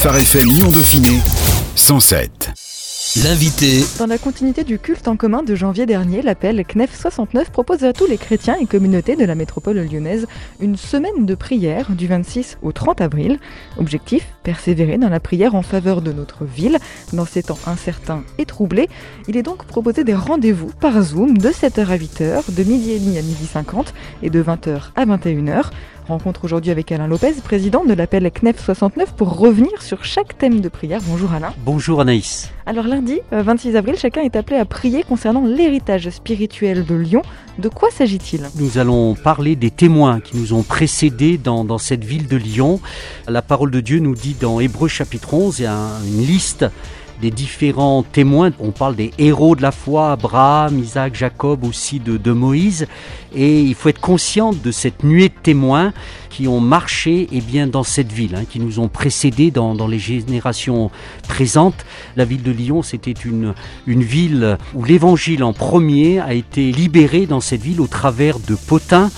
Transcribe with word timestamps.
Phare 0.00 0.16
FM 0.16 0.48
Lyon 0.48 0.70
Dauphiné 0.70 1.18
107. 1.76 2.52
L'invité. 3.22 3.84
Dans 3.98 4.06
la 4.06 4.16
continuité 4.16 4.64
du 4.64 4.78
culte 4.78 5.08
en 5.08 5.16
commun 5.16 5.42
de 5.42 5.54
janvier 5.54 5.84
dernier, 5.84 6.22
l'appel 6.22 6.64
CNEF 6.64 6.98
69 6.98 7.50
propose 7.50 7.84
à 7.84 7.92
tous 7.92 8.06
les 8.06 8.16
chrétiens 8.16 8.56
et 8.58 8.64
communautés 8.64 9.14
de 9.14 9.26
la 9.26 9.34
métropole 9.34 9.76
lyonnaise 9.76 10.26
une 10.58 10.76
semaine 10.76 11.26
de 11.26 11.34
prière 11.34 11.90
du 11.90 12.06
26 12.06 12.56
au 12.62 12.72
30 12.72 13.02
avril. 13.02 13.38
Objectif 13.76 14.26
persévérer 14.42 14.96
dans 14.96 15.10
la 15.10 15.20
prière 15.20 15.54
en 15.54 15.62
faveur 15.62 16.00
de 16.00 16.12
notre 16.12 16.46
ville 16.46 16.78
dans 17.12 17.26
ces 17.26 17.42
temps 17.42 17.58
incertains 17.66 18.22
et 18.38 18.46
troublés. 18.46 18.88
Il 19.28 19.36
est 19.36 19.42
donc 19.42 19.66
proposé 19.66 20.02
des 20.02 20.14
rendez-vous 20.14 20.70
par 20.80 21.02
Zoom 21.02 21.36
de 21.36 21.50
7h 21.50 21.88
à 21.88 21.98
8h, 21.98 22.54
de 22.54 22.62
midi 22.62 22.92
et 22.92 23.00
demi 23.00 23.18
à 23.18 23.22
midi 23.22 23.46
50 23.46 23.92
et 24.22 24.30
de 24.30 24.42
20h 24.42 24.92
à 24.96 25.04
21h. 25.04 25.64
Rencontre 26.10 26.42
aujourd'hui 26.42 26.72
avec 26.72 26.90
Alain 26.90 27.06
Lopez, 27.06 27.34
président 27.44 27.84
de 27.84 27.94
l'appel 27.94 28.28
CNEF 28.32 28.64
69, 28.64 29.14
pour 29.14 29.38
revenir 29.38 29.80
sur 29.80 30.04
chaque 30.04 30.36
thème 30.36 30.60
de 30.60 30.68
prière. 30.68 31.00
Bonjour 31.06 31.32
Alain. 31.32 31.54
Bonjour 31.64 32.00
Anaïs. 32.00 32.50
Alors 32.66 32.88
lundi 32.88 33.20
26 33.30 33.76
euh, 33.76 33.78
avril, 33.78 33.94
chacun 33.96 34.22
est 34.22 34.34
appelé 34.34 34.56
à 34.56 34.64
prier 34.64 35.04
concernant 35.04 35.46
l'héritage 35.46 36.10
spirituel 36.10 36.84
de 36.84 36.96
Lyon. 36.96 37.22
De 37.60 37.68
quoi 37.68 37.90
s'agit-il? 37.92 38.40
Nous 38.56 38.78
allons 38.78 39.14
parler 39.14 39.54
des 39.54 39.70
témoins 39.70 40.18
qui 40.18 40.36
nous 40.36 40.52
ont 40.52 40.64
précédés 40.64 41.38
dans, 41.38 41.64
dans, 41.64 41.78
cette 41.78 42.02
ville 42.02 42.26
de 42.26 42.36
Lyon. 42.36 42.80
La 43.28 43.40
parole 43.40 43.70
de 43.70 43.80
Dieu 43.80 44.00
nous 44.00 44.16
dit 44.16 44.34
dans 44.34 44.58
Hébreu 44.58 44.88
chapitre 44.88 45.32
11, 45.32 45.60
il 45.60 45.62
y 45.62 45.66
a 45.66 45.78
une 46.08 46.26
liste 46.26 46.66
des 47.20 47.30
différents 47.30 48.02
témoins. 48.02 48.50
On 48.58 48.70
parle 48.70 48.96
des 48.96 49.12
héros 49.18 49.56
de 49.56 49.62
la 49.62 49.72
foi, 49.72 50.12
Abraham, 50.12 50.78
Isaac, 50.78 51.14
Jacob, 51.14 51.64
aussi 51.64 52.00
de, 52.00 52.32
Moïse. 52.32 52.86
Et 53.34 53.60
il 53.60 53.74
faut 53.74 53.88
être 53.88 54.00
conscient 54.00 54.52
de 54.52 54.70
cette 54.70 55.04
nuée 55.04 55.28
de 55.28 55.34
témoins 55.42 55.92
qui 56.30 56.48
ont 56.48 56.60
marché 56.60 57.28
eh 57.32 57.40
bien, 57.40 57.66
dans 57.66 57.82
cette 57.82 58.12
ville, 58.12 58.34
hein, 58.36 58.44
qui 58.48 58.60
nous 58.60 58.78
ont 58.78 58.88
précédés 58.88 59.50
dans, 59.50 59.74
dans, 59.74 59.88
les 59.88 59.98
générations 59.98 60.90
présentes. 61.28 61.84
La 62.16 62.24
ville 62.24 62.42
de 62.42 62.52
Lyon, 62.52 62.82
c'était 62.82 63.10
une, 63.10 63.54
une 63.86 64.02
ville 64.02 64.56
où 64.74 64.84
l'évangile 64.84 65.44
en 65.44 65.52
premier 65.52 66.20
a 66.20 66.34
été 66.34 66.72
libéré 66.72 67.26
dans 67.26 67.40
cette 67.40 67.62
ville 67.62 67.80
au 67.80 67.86
travers 67.86 68.38
de 68.38 68.54
potins 68.54 69.10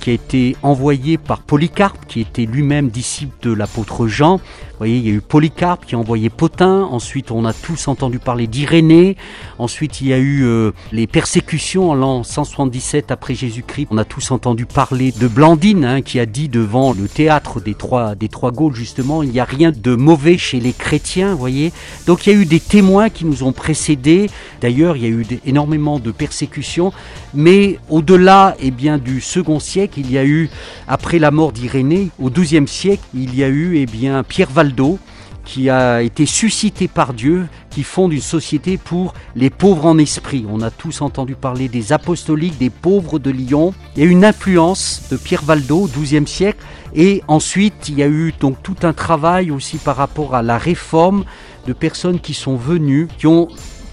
qui 0.00 0.10
a 0.10 0.12
été 0.14 0.56
envoyé 0.62 1.18
par 1.18 1.42
Polycarpe, 1.42 2.06
qui 2.06 2.20
était 2.20 2.46
lui-même 2.46 2.88
disciple 2.88 3.34
de 3.42 3.52
l'apôtre 3.52 4.06
Jean. 4.08 4.36
Vous 4.36 4.86
voyez, 4.86 4.96
il 4.96 5.06
y 5.06 5.10
a 5.10 5.12
eu 5.12 5.20
Polycarpe 5.20 5.84
qui 5.84 5.94
a 5.94 5.98
envoyé 5.98 6.30
Potin, 6.30 6.88
ensuite 6.90 7.30
on 7.30 7.44
a 7.44 7.52
tous 7.52 7.86
entendu 7.86 8.18
parler 8.18 8.46
d'Irénée, 8.46 9.18
ensuite 9.58 10.00
il 10.00 10.08
y 10.08 10.14
a 10.14 10.18
eu 10.18 10.44
euh, 10.44 10.72
les 10.90 11.06
persécutions 11.06 11.90
en 11.90 11.94
l'an 11.94 12.22
177 12.22 13.10
après 13.10 13.34
Jésus-Christ. 13.34 13.88
On 13.90 13.98
a 13.98 14.06
tous 14.06 14.30
entendu 14.30 14.64
parler 14.64 15.12
de 15.12 15.28
Blandine, 15.28 15.84
hein, 15.84 16.00
qui 16.00 16.18
a 16.18 16.24
dit 16.24 16.48
devant 16.48 16.94
le 16.94 17.08
théâtre 17.08 17.60
des 17.60 17.74
trois, 17.74 18.14
des 18.14 18.28
trois 18.28 18.52
Gaules, 18.52 18.74
justement, 18.74 19.22
il 19.22 19.30
n'y 19.30 19.40
a 19.40 19.44
rien 19.44 19.70
de 19.70 19.94
mauvais 19.94 20.38
chez 20.38 20.60
les 20.60 20.72
chrétiens, 20.72 21.32
vous 21.32 21.38
voyez. 21.38 21.72
Donc 22.06 22.26
il 22.26 22.32
y 22.32 22.36
a 22.36 22.38
eu 22.38 22.46
des 22.46 22.60
témoins 22.60 23.10
qui 23.10 23.26
nous 23.26 23.42
ont 23.42 23.52
précédés. 23.52 24.30
D'ailleurs, 24.62 24.96
il 24.96 25.02
y 25.02 25.06
a 25.06 25.10
eu 25.10 25.26
énormément 25.44 25.98
de 25.98 26.10
persécutions, 26.10 26.92
mais 27.34 27.78
au-delà 27.90 28.56
eh 28.60 28.70
bien, 28.70 28.96
du 28.96 29.20
second 29.20 29.60
siècle, 29.60 29.89
il 29.96 30.10
y 30.10 30.18
a 30.18 30.24
eu, 30.24 30.50
après 30.88 31.18
la 31.18 31.30
mort 31.30 31.52
d'Irénée, 31.52 32.10
au 32.18 32.30
XIIe 32.30 32.68
siècle, 32.68 33.02
il 33.14 33.34
y 33.34 33.44
a 33.44 33.48
eu 33.48 33.76
eh 33.76 33.86
Pierre 34.28 34.50
Valdo, 34.50 34.98
qui 35.44 35.70
a 35.70 36.02
été 36.02 36.26
suscité 36.26 36.86
par 36.86 37.12
Dieu, 37.12 37.46
qui 37.70 37.82
fonde 37.82 38.12
une 38.12 38.20
société 38.20 38.76
pour 38.76 39.14
les 39.34 39.50
pauvres 39.50 39.86
en 39.86 39.98
esprit. 39.98 40.44
On 40.48 40.60
a 40.60 40.70
tous 40.70 41.00
entendu 41.00 41.34
parler 41.34 41.68
des 41.68 41.92
apostoliques, 41.92 42.58
des 42.58 42.70
pauvres 42.70 43.18
de 43.18 43.30
Lyon. 43.30 43.74
Il 43.96 44.02
y 44.02 44.06
a 44.06 44.08
eu 44.08 44.10
une 44.10 44.24
influence 44.24 45.02
de 45.10 45.16
Pierre 45.16 45.42
Valdo 45.42 45.88
XIIe 45.92 46.26
siècle. 46.26 46.62
Et 46.94 47.22
ensuite, 47.28 47.88
il 47.88 47.98
y 47.98 48.02
a 48.02 48.08
eu 48.08 48.32
donc 48.38 48.62
tout 48.62 48.76
un 48.82 48.92
travail 48.92 49.50
aussi 49.50 49.78
par 49.78 49.96
rapport 49.96 50.34
à 50.34 50.42
la 50.42 50.58
réforme 50.58 51.24
de 51.66 51.72
personnes 51.72 52.20
qui 52.20 52.34
sont 52.34 52.56
venues, 52.56 53.08
qui 53.18 53.26
ont 53.26 53.48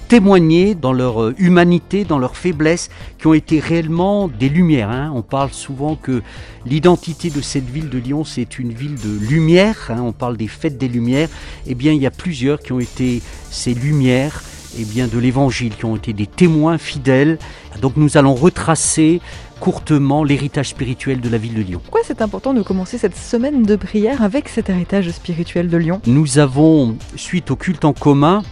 témoigner 0.08 0.76
dans 0.76 0.94
leur 0.94 1.22
euh, 1.22 1.36
humanité, 1.38 2.04
dans 2.06 2.20
leur 2.20 2.36
faiblesse, 2.36 2.90
qui 3.18 3.28
ont 3.28 3.34
été 3.34 3.60
réellement 3.60 4.28
des 4.28 4.50
lumières. 4.50 4.90
Hein. 4.90 5.12
On 5.16 5.22
parle 5.22 5.52
souvent 5.52 5.96
que 5.96 6.22
l'identité 6.66 7.30
de 7.30 7.42
cette 7.42 7.70
ville 7.70 7.90
de 7.90 7.98
Lyon, 7.98 8.24
c'est 8.24 8.60
une 8.60 8.74
ville 8.74 8.96
de 8.96 9.28
lumière. 9.28 9.90
Hein. 9.90 10.02
On 10.02 10.14
parle 10.14 10.38
des 10.38 10.48
fêtes 10.48 10.78
des 10.78 10.88
lumières. 10.88 11.30
Eh 11.66 11.76
bien, 11.76 11.94
il 11.94 12.02
y 12.02 12.08
a 12.08 12.12
plusieurs 12.12 12.60
qui 12.60 12.72
ont 12.72 12.80
été 12.80 13.22
ces 13.50 13.74
lumières 13.74 14.44
eh 14.80 14.86
bien, 14.86 15.08
de 15.08 15.18
l'évangile, 15.18 15.76
qui 15.76 15.86
ont 15.86 15.96
été 15.96 16.14
des 16.14 16.28
témoins 16.28 16.78
fidèles. 16.78 17.40
Donc 17.82 17.94
nous 17.96 18.18
allons 18.18 18.36
retracer 18.36 19.22
courtement 19.60 20.24
l'héritage 20.24 20.70
spirituel 20.70 21.20
de 21.20 21.30
la 21.30 21.38
ville 21.38 21.56
de 21.56 21.62
Lyon. 21.62 21.82
Pourquoi 21.84 22.02
c'est 22.04 22.22
important 22.22 22.54
de 22.54 22.62
commencer 22.62 22.98
cette 22.98 23.16
semaine 23.16 23.64
de 23.64 23.76
prière 23.76 24.22
avec 24.22 24.50
cet 24.50 24.70
héritage 24.70 25.10
spirituel 25.10 25.68
de 25.70 25.78
Lyon? 25.78 26.02
Nous 26.06 26.38
avons, 26.38 26.96
suite 27.16 27.50
au 27.50 27.56
culte 27.56 27.86
en 27.86 27.94
commun, 27.94 28.44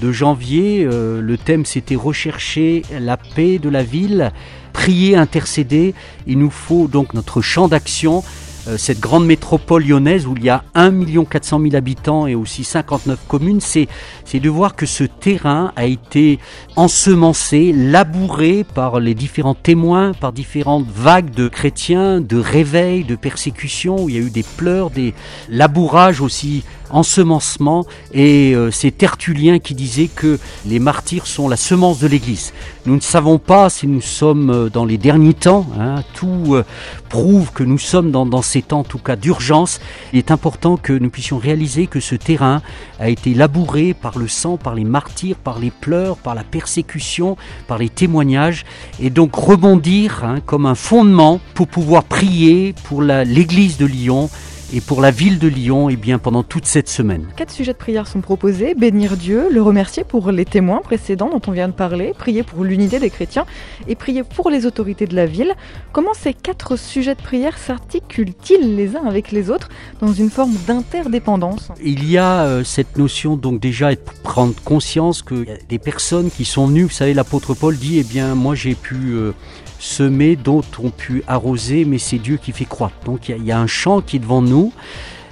de 0.00 0.12
janvier, 0.12 0.84
euh, 0.84 1.20
le 1.20 1.36
thème 1.36 1.64
c'était 1.64 1.96
rechercher 1.96 2.82
la 2.98 3.16
paix 3.16 3.58
de 3.58 3.68
la 3.68 3.82
ville, 3.82 4.32
prier, 4.72 5.16
intercéder. 5.16 5.94
Il 6.26 6.38
nous 6.38 6.50
faut 6.50 6.88
donc 6.88 7.14
notre 7.14 7.40
champ 7.40 7.68
d'action, 7.68 8.22
euh, 8.68 8.76
cette 8.76 9.00
grande 9.00 9.26
métropole 9.26 9.84
lyonnaise 9.84 10.26
où 10.26 10.34
il 10.36 10.44
y 10.44 10.50
a 10.50 10.64
1 10.74 11.24
400 11.24 11.60
000 11.60 11.76
habitants 11.76 12.26
et 12.26 12.34
aussi 12.34 12.62
59 12.62 13.18
communes, 13.26 13.60
c'est 13.60 13.88
de 14.34 14.48
voir 14.48 14.76
que 14.76 14.86
ce 14.86 15.04
terrain 15.04 15.72
a 15.76 15.86
été 15.86 16.38
ensemencé, 16.76 17.72
labouré 17.72 18.64
par 18.64 19.00
les 19.00 19.14
différents 19.14 19.54
témoins, 19.54 20.12
par 20.12 20.32
différentes 20.32 20.86
vagues 20.88 21.30
de 21.30 21.48
chrétiens, 21.48 22.20
de 22.20 22.38
réveils, 22.38 23.04
de 23.04 23.16
persécutions, 23.16 24.04
où 24.04 24.08
il 24.08 24.14
y 24.16 24.18
a 24.18 24.22
eu 24.22 24.30
des 24.30 24.44
pleurs, 24.56 24.90
des 24.90 25.14
labourages 25.48 26.20
aussi 26.20 26.64
ensemencement 26.90 27.86
et 28.12 28.54
euh, 28.54 28.70
c'est 28.70 28.90
Tertullien 28.90 29.58
qui 29.58 29.74
disait 29.74 30.08
que 30.08 30.38
les 30.66 30.78
martyrs 30.78 31.26
sont 31.26 31.48
la 31.48 31.56
semence 31.56 32.00
de 32.00 32.06
l'Église. 32.06 32.52
Nous 32.86 32.94
ne 32.94 33.00
savons 33.00 33.38
pas 33.38 33.70
si 33.70 33.86
nous 33.86 34.00
sommes 34.00 34.50
euh, 34.50 34.68
dans 34.68 34.84
les 34.84 34.98
derniers 34.98 35.34
temps, 35.34 35.66
hein, 35.78 36.02
tout 36.14 36.54
euh, 36.54 36.64
prouve 37.08 37.52
que 37.52 37.62
nous 37.62 37.78
sommes 37.78 38.10
dans, 38.10 38.42
ces 38.42 38.62
temps 38.62 38.80
en 38.80 38.84
tout 38.84 38.98
cas 38.98 39.16
d'urgence. 39.16 39.80
Il 40.12 40.18
est 40.18 40.30
important 40.30 40.76
que 40.76 40.92
nous 40.92 41.10
puissions 41.10 41.38
réaliser 41.38 41.86
que 41.86 42.00
ce 42.00 42.14
terrain 42.14 42.62
a 42.98 43.08
été 43.08 43.34
labouré 43.34 43.94
par 43.94 44.18
le 44.18 44.28
sang, 44.28 44.56
par 44.56 44.74
les 44.74 44.84
martyrs, 44.84 45.36
par 45.36 45.58
les 45.58 45.70
pleurs, 45.70 46.16
par 46.16 46.34
la 46.34 46.44
persécution, 46.44 47.36
par 47.66 47.78
les 47.78 47.88
témoignages 47.88 48.64
et 49.00 49.10
donc 49.10 49.34
rebondir 49.34 50.24
hein, 50.24 50.40
comme 50.44 50.66
un 50.66 50.74
fondement 50.74 51.40
pour 51.54 51.68
pouvoir 51.68 52.04
prier 52.04 52.74
pour 52.84 53.02
l'Église 53.02 53.76
de 53.76 53.86
Lyon 53.86 54.30
et 54.72 54.80
pour 54.80 55.00
la 55.00 55.10
ville 55.10 55.38
de 55.38 55.48
Lyon 55.48 55.88
et 55.88 55.94
eh 55.94 55.96
bien, 55.96 56.18
pendant 56.18 56.42
toute 56.42 56.66
cette 56.66 56.88
semaine. 56.88 57.26
Quatre 57.36 57.50
sujets 57.50 57.72
de 57.72 57.78
prière 57.78 58.06
sont 58.06 58.20
proposés. 58.20 58.74
Bénir 58.74 59.16
Dieu, 59.16 59.48
le 59.50 59.62
remercier 59.62 60.04
pour 60.04 60.30
les 60.30 60.44
témoins 60.44 60.80
précédents 60.82 61.28
dont 61.28 61.40
on 61.46 61.52
vient 61.52 61.68
de 61.68 61.72
parler, 61.72 62.12
prier 62.16 62.42
pour 62.42 62.64
l'unité 62.64 62.98
des 62.98 63.10
chrétiens 63.10 63.46
et 63.88 63.94
prier 63.94 64.22
pour 64.22 64.50
les 64.50 64.66
autorités 64.66 65.06
de 65.06 65.16
la 65.16 65.26
ville. 65.26 65.54
Comment 65.92 66.14
ces 66.14 66.34
quatre 66.34 66.76
sujets 66.76 67.14
de 67.14 67.22
prière 67.22 67.58
s'articulent-ils 67.58 68.76
les 68.76 68.96
uns 68.96 69.04
avec 69.06 69.32
les 69.32 69.50
autres 69.50 69.68
dans 70.00 70.12
une 70.12 70.30
forme 70.30 70.54
d'interdépendance? 70.66 71.68
Il 71.82 72.08
y 72.08 72.18
a 72.18 72.44
euh, 72.44 72.64
cette 72.64 72.96
notion 72.96 73.36
donc 73.36 73.60
déjà 73.60 73.94
de 73.94 74.00
prendre 74.22 74.54
conscience 74.64 75.22
que 75.22 75.46
y 75.46 75.50
a 75.50 75.56
des 75.68 75.78
personnes 75.78 76.30
qui 76.30 76.44
sont 76.44 76.66
venues, 76.66 76.84
vous 76.84 76.90
savez 76.90 77.14
l'apôtre 77.14 77.54
Paul 77.54 77.76
dit 77.76 77.98
eh 77.98 78.04
bien 78.04 78.34
moi 78.34 78.54
j'ai 78.54 78.74
pu 78.74 78.96
euh, 79.12 79.32
semer, 79.80 80.36
d'autres 80.36 80.84
ont 80.84 80.90
pu 80.90 81.24
arroser, 81.26 81.84
mais 81.84 81.98
c'est 81.98 82.18
Dieu 82.18 82.38
qui 82.40 82.52
fait 82.52 82.66
croître. 82.66 82.94
Donc 83.04 83.28
il 83.28 83.44
y, 83.44 83.50
a 83.50 83.58
un 83.58 83.66
champ 83.66 84.00
qui 84.00 84.16
est 84.16 84.20
devant 84.20 84.42
nous. 84.42 84.72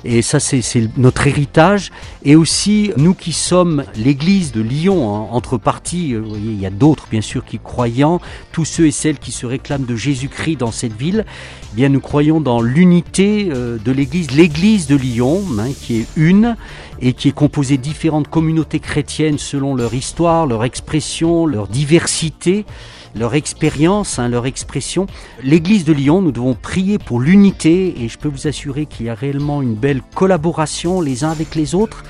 Et 0.05 0.23
ça, 0.23 0.39
c'est 0.39 0.63
notre 0.97 1.27
héritage. 1.27 1.91
Et 2.25 2.37
aussi, 2.37 2.93
nous 2.97 3.15
qui 3.15 3.33
sommes 3.33 3.85
l'église 3.97 4.53
de 4.53 4.61
Lyon, 4.61 5.15
hein, 5.15 5.29
entre 5.33 5.59
parties, 5.59 6.15
euh, 6.15 6.23
il 6.37 6.59
y 6.59 6.67
a 6.67 6.71
d'autres, 6.71 7.09
bien 7.11 7.21
sûr, 7.21 7.45
qui 7.45 7.59
croyant, 7.59 8.21
tous 8.53 8.65
ceux 8.65 8.87
et 8.87 8.91
celles 8.93 9.19
qui 9.19 9.33
se 9.33 9.45
réclament 9.45 9.87
de 9.87 9.97
Jésus-Christ 9.97 10.57
dans 10.57 10.71
cette 10.71 10.97
ville, 10.97 11.27
eh 11.73 11.77
bien, 11.77 11.89
nous 11.89 12.01
croyons 12.01 12.41
dans 12.41 12.61
l'unité 12.61 13.49
euh, 13.51 13.77
de 13.85 13.91
l'église, 13.91 14.31
l'église 14.31 14.87
de 14.87 14.95
Lyon, 14.95 15.43
hein, 15.59 15.71
qui 15.79 15.97
est 15.97 16.07
une 16.17 16.57
et 17.01 17.13
qui 17.13 17.29
est 17.29 17.33
composée 17.33 17.77
de 17.77 17.83
différentes 17.83 18.29
communautés 18.29 18.81
chrétiennes 18.81 19.39
selon 19.39 19.75
leur 19.75 19.95
histoire, 19.95 20.47
leur 20.47 20.63
expression, 20.63 21.45
leur 21.45 21.67
diversité 21.67 22.67
leur 23.15 23.35
expérience, 23.35 24.19
hein, 24.19 24.29
leur 24.29 24.47
expression. 24.47 25.07
L'église 25.43 25.85
de 25.85 25.93
Lyon, 25.93 26.23
nous 26.23 26.33
devons 26.33 26.55
prier 26.55 26.99
pour 26.99 27.21
l'unité 27.21 28.03
et 28.03 28.09
je 28.09 28.19
peux 28.19 28.29
vous 28.29 28.47
assurer 28.47 28.87
qu'il 28.87 29.07
y 29.07 29.09
a 29.09 29.15
réellement 29.15 29.63
une 29.63 29.75
belle 29.75 30.03
collaboration 30.15 31.01
les 31.01 31.25
uns 31.25 31.31
avec 31.31 31.55
les 31.55 31.75
autres 31.75 32.05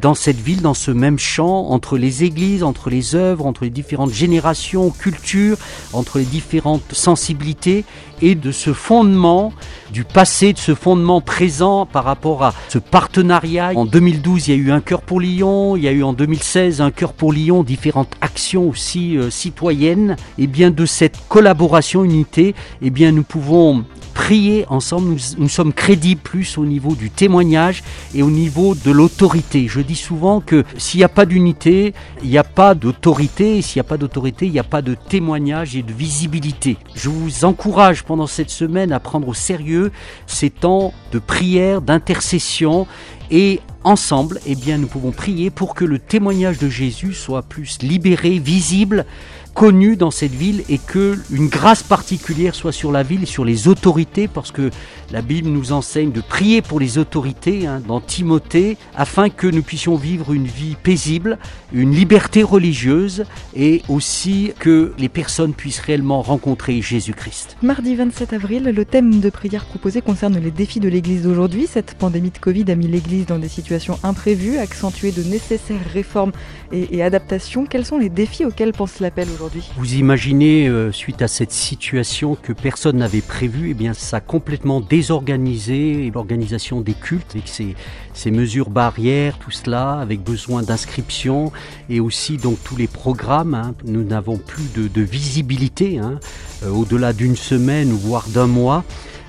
dans 0.00 0.14
cette 0.14 0.40
ville, 0.40 0.62
dans 0.62 0.74
ce 0.74 0.90
même 0.90 1.18
champ, 1.18 1.68
entre 1.68 1.98
les 1.98 2.24
églises, 2.24 2.62
entre 2.62 2.90
les 2.90 3.14
œuvres, 3.14 3.46
entre 3.46 3.64
les 3.64 3.70
différentes 3.70 4.12
générations, 4.12 4.90
cultures, 4.90 5.58
entre 5.92 6.18
les 6.18 6.24
différentes 6.24 6.92
sensibilités, 6.92 7.84
et 8.22 8.34
de 8.34 8.52
ce 8.52 8.72
fondement 8.72 9.52
du 9.92 10.04
passé, 10.04 10.52
de 10.52 10.58
ce 10.58 10.74
fondement 10.74 11.20
présent 11.20 11.86
par 11.86 12.04
rapport 12.04 12.42
à 12.42 12.54
ce 12.68 12.78
partenariat. 12.78 13.72
En 13.74 13.84
2012, 13.84 14.48
il 14.48 14.50
y 14.50 14.54
a 14.54 14.60
eu 14.60 14.70
un 14.70 14.80
cœur 14.80 15.02
pour 15.02 15.20
Lyon, 15.20 15.76
il 15.76 15.82
y 15.82 15.88
a 15.88 15.92
eu 15.92 16.02
en 16.02 16.12
2016 16.12 16.80
un 16.80 16.90
cœur 16.90 17.12
pour 17.12 17.32
Lyon, 17.32 17.62
différentes 17.62 18.14
actions 18.20 18.68
aussi 18.68 19.16
euh, 19.16 19.30
citoyennes. 19.30 20.16
Et 20.38 20.46
bien 20.46 20.70
de 20.70 20.86
cette 20.86 21.18
collaboration, 21.28 22.04
unité, 22.04 22.54
et 22.82 22.90
bien 22.90 23.12
nous 23.12 23.24
pouvons 23.24 23.84
prier 24.14 24.64
ensemble, 24.68 25.16
nous, 25.38 25.48
sommes 25.48 25.72
crédibles 25.72 26.20
plus 26.20 26.56
au 26.56 26.64
niveau 26.64 26.94
du 26.94 27.10
témoignage 27.10 27.82
et 28.14 28.22
au 28.22 28.30
niveau 28.30 28.74
de 28.74 28.90
l'autorité. 28.90 29.66
Je 29.68 29.80
dis 29.80 29.96
souvent 29.96 30.40
que 30.40 30.64
s'il 30.78 30.98
n'y 30.98 31.04
a 31.04 31.08
pas 31.08 31.26
d'unité, 31.26 31.92
il 32.22 32.30
n'y 32.30 32.38
a 32.38 32.44
pas 32.44 32.74
d'autorité, 32.74 33.58
et 33.58 33.62
s'il 33.62 33.80
n'y 33.80 33.86
a 33.86 33.88
pas 33.88 33.98
d'autorité, 33.98 34.46
il 34.46 34.52
n'y 34.52 34.58
a 34.58 34.64
pas 34.64 34.82
de 34.82 34.94
témoignage 34.94 35.76
et 35.76 35.82
de 35.82 35.92
visibilité. 35.92 36.78
Je 36.94 37.10
vous 37.10 37.44
encourage 37.44 38.04
pendant 38.04 38.26
cette 38.26 38.50
semaine 38.50 38.92
à 38.92 39.00
prendre 39.00 39.28
au 39.28 39.34
sérieux 39.34 39.92
ces 40.26 40.48
temps 40.48 40.94
de 41.12 41.18
prière, 41.18 41.82
d'intercession 41.82 42.86
et 43.30 43.60
ensemble, 43.84 44.40
eh 44.46 44.54
bien, 44.54 44.78
nous 44.78 44.86
pouvons 44.86 45.12
prier 45.12 45.50
pour 45.50 45.74
que 45.74 45.84
le 45.84 45.98
témoignage 45.98 46.58
de 46.58 46.68
Jésus 46.68 47.12
soit 47.12 47.42
plus 47.42 47.78
libéré, 47.82 48.38
visible, 48.38 49.04
connu 49.54 49.96
dans 49.96 50.10
cette 50.10 50.32
ville 50.32 50.64
et 50.68 50.78
que 50.78 51.16
une 51.30 51.48
grâce 51.48 51.84
particulière 51.84 52.56
soit 52.56 52.72
sur 52.72 52.90
la 52.90 53.04
ville 53.04 53.26
sur 53.26 53.44
les 53.44 53.68
autorités 53.68 54.26
parce 54.26 54.50
que 54.50 54.70
la 55.12 55.22
Bible 55.22 55.48
nous 55.48 55.72
enseigne 55.72 56.10
de 56.10 56.20
prier 56.20 56.60
pour 56.60 56.80
les 56.80 56.98
autorités 56.98 57.66
hein, 57.66 57.80
dans 57.86 58.00
Timothée 58.00 58.76
afin 58.96 59.30
que 59.30 59.46
nous 59.46 59.62
puissions 59.62 59.94
vivre 59.94 60.32
une 60.32 60.46
vie 60.46 60.76
paisible, 60.82 61.38
une 61.72 61.92
liberté 61.92 62.42
religieuse 62.42 63.24
et 63.54 63.82
aussi 63.88 64.52
que 64.58 64.92
les 64.98 65.08
personnes 65.08 65.54
puissent 65.54 65.80
réellement 65.80 66.20
rencontrer 66.20 66.82
Jésus-Christ. 66.82 67.56
Mardi 67.62 67.94
27 67.94 68.32
avril, 68.32 68.64
le 68.64 68.84
thème 68.84 69.20
de 69.20 69.30
prière 69.30 69.66
proposé 69.66 70.00
concerne 70.00 70.36
les 70.36 70.50
défis 70.50 70.80
de 70.80 70.88
l'Église 70.88 71.22
d'aujourd'hui. 71.22 71.68
Cette 71.68 71.94
pandémie 71.94 72.30
de 72.30 72.38
Covid 72.38 72.64
a 72.72 72.74
mis 72.74 72.88
l'Église 72.88 73.26
dans 73.26 73.38
des 73.38 73.48
situations 73.48 74.00
imprévues, 74.02 74.58
accentué 74.58 75.12
de 75.12 75.22
nécessaires 75.22 75.78
réformes 75.92 76.32
et, 76.72 76.96
et 76.96 77.02
adaptations. 77.04 77.66
Quels 77.66 77.86
sont 77.86 77.98
les 77.98 78.08
défis 78.08 78.44
auxquels 78.44 78.72
pense 78.72 78.98
l'appel 78.98 79.28
aujourd'hui? 79.28 79.43
Vous 79.76 79.94
imaginez, 79.94 80.68
euh, 80.68 80.92
suite 80.92 81.22
à 81.22 81.28
cette 81.28 81.52
situation 81.52 82.36
que 82.40 82.52
personne 82.52 82.98
n'avait 82.98 83.20
prévue, 83.20 83.70
eh 83.70 83.74
bien, 83.74 83.92
ça 83.94 84.18
a 84.18 84.20
complètement 84.20 84.80
désorganisé 84.80 86.10
l'organisation 86.12 86.80
des 86.80 86.94
cultes 86.94 87.34
avec 87.34 87.48
ces, 87.48 88.30
mesures 88.30 88.70
barrières, 88.70 89.38
tout 89.38 89.50
cela, 89.50 89.98
avec 90.00 90.22
besoin 90.22 90.62
d'inscription 90.62 91.52
et 91.88 92.00
aussi 92.00 92.36
donc 92.36 92.58
tous 92.64 92.76
les 92.76 92.86
programmes. 92.86 93.54
Hein. 93.54 93.74
Nous 93.84 94.04
n'avons 94.04 94.38
plus 94.38 94.64
de, 94.74 95.00
visibilité 95.02 95.98
hein, 95.98 96.18
euh, 96.62 96.70
au-delà 96.70 97.12
d'une 97.12 97.36
semaine 97.36 97.90
voire 97.90 98.28
d'un 98.28 98.46
mois. 98.46 98.84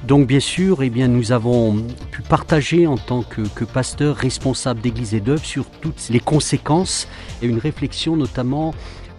Donc 0.07 0.27
bien 0.27 0.39
sûr, 0.39 0.83
eh 0.83 0.89
bien, 0.89 1.07
nous 1.07 1.31
avons 1.31 1.77
pu 2.11 2.21
partager 2.21 2.85
en 2.85 2.97
tant 2.97 3.23
que, 3.23 3.41
que 3.41 3.65
pasteur 3.65 4.15
responsable 4.15 4.81
d'église 4.81 5.15
et 5.15 5.19
d'œuvre 5.19 5.43
sur 5.43 5.65
toutes 5.81 6.09
les 6.09 6.19
conséquences 6.19 7.07
et 7.41 7.47
une 7.47 7.57
réflexion 7.57 8.15
notamment 8.15 8.73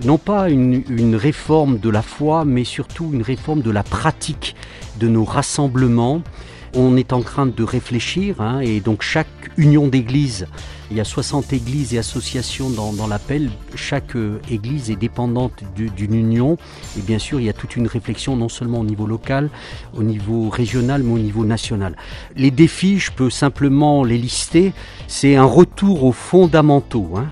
non 0.04 0.18
pas 0.18 0.50
une, 0.50 1.16
réforme 1.16 1.78
de 1.78 1.88
la 1.88 2.02
foi, 2.02 2.44
mais 2.44 2.64
surtout 2.64 3.10
une 3.12 3.22
réforme 3.22 3.62
de 3.62 3.70
la 3.70 3.82
pratique 3.82 4.54
de 4.98 5.08
nos 5.08 5.24
rassemblements. 5.24 6.22
On 6.74 6.96
est 6.96 7.12
en 7.12 7.22
train 7.22 7.46
de 7.46 7.62
réfléchir, 7.62 8.40
hein, 8.40 8.60
et 8.60 8.80
donc 8.80 9.00
chaque 9.02 9.28
union 9.56 9.88
d'églises, 9.88 10.46
il 10.90 10.96
y 10.98 11.00
a 11.00 11.04
60 11.04 11.54
églises 11.54 11.94
et 11.94 11.98
associations 11.98 12.68
dans, 12.68 12.92
dans 12.92 13.06
l'appel, 13.06 13.50
chaque 13.74 14.14
euh, 14.14 14.38
église 14.50 14.90
est 14.90 14.96
dépendante 14.96 15.64
d'une 15.74 16.14
union, 16.14 16.58
et 16.98 17.00
bien 17.00 17.18
sûr 17.18 17.40
il 17.40 17.46
y 17.46 17.48
a 17.48 17.54
toute 17.54 17.76
une 17.76 17.86
réflexion 17.86 18.36
non 18.36 18.50
seulement 18.50 18.80
au 18.80 18.84
niveau 18.84 19.06
local, 19.06 19.48
au 19.94 20.02
niveau 20.02 20.50
régional, 20.50 21.02
mais 21.02 21.14
au 21.14 21.18
niveau 21.18 21.46
national. 21.46 21.96
Les 22.36 22.50
défis, 22.50 22.98
je 22.98 23.10
peux 23.10 23.30
simplement 23.30 24.04
les 24.04 24.18
lister, 24.18 24.72
c'est 25.08 25.36
un 25.36 25.44
retour 25.44 26.04
aux 26.04 26.12
fondamentaux. 26.12 27.14
Hein 27.16 27.28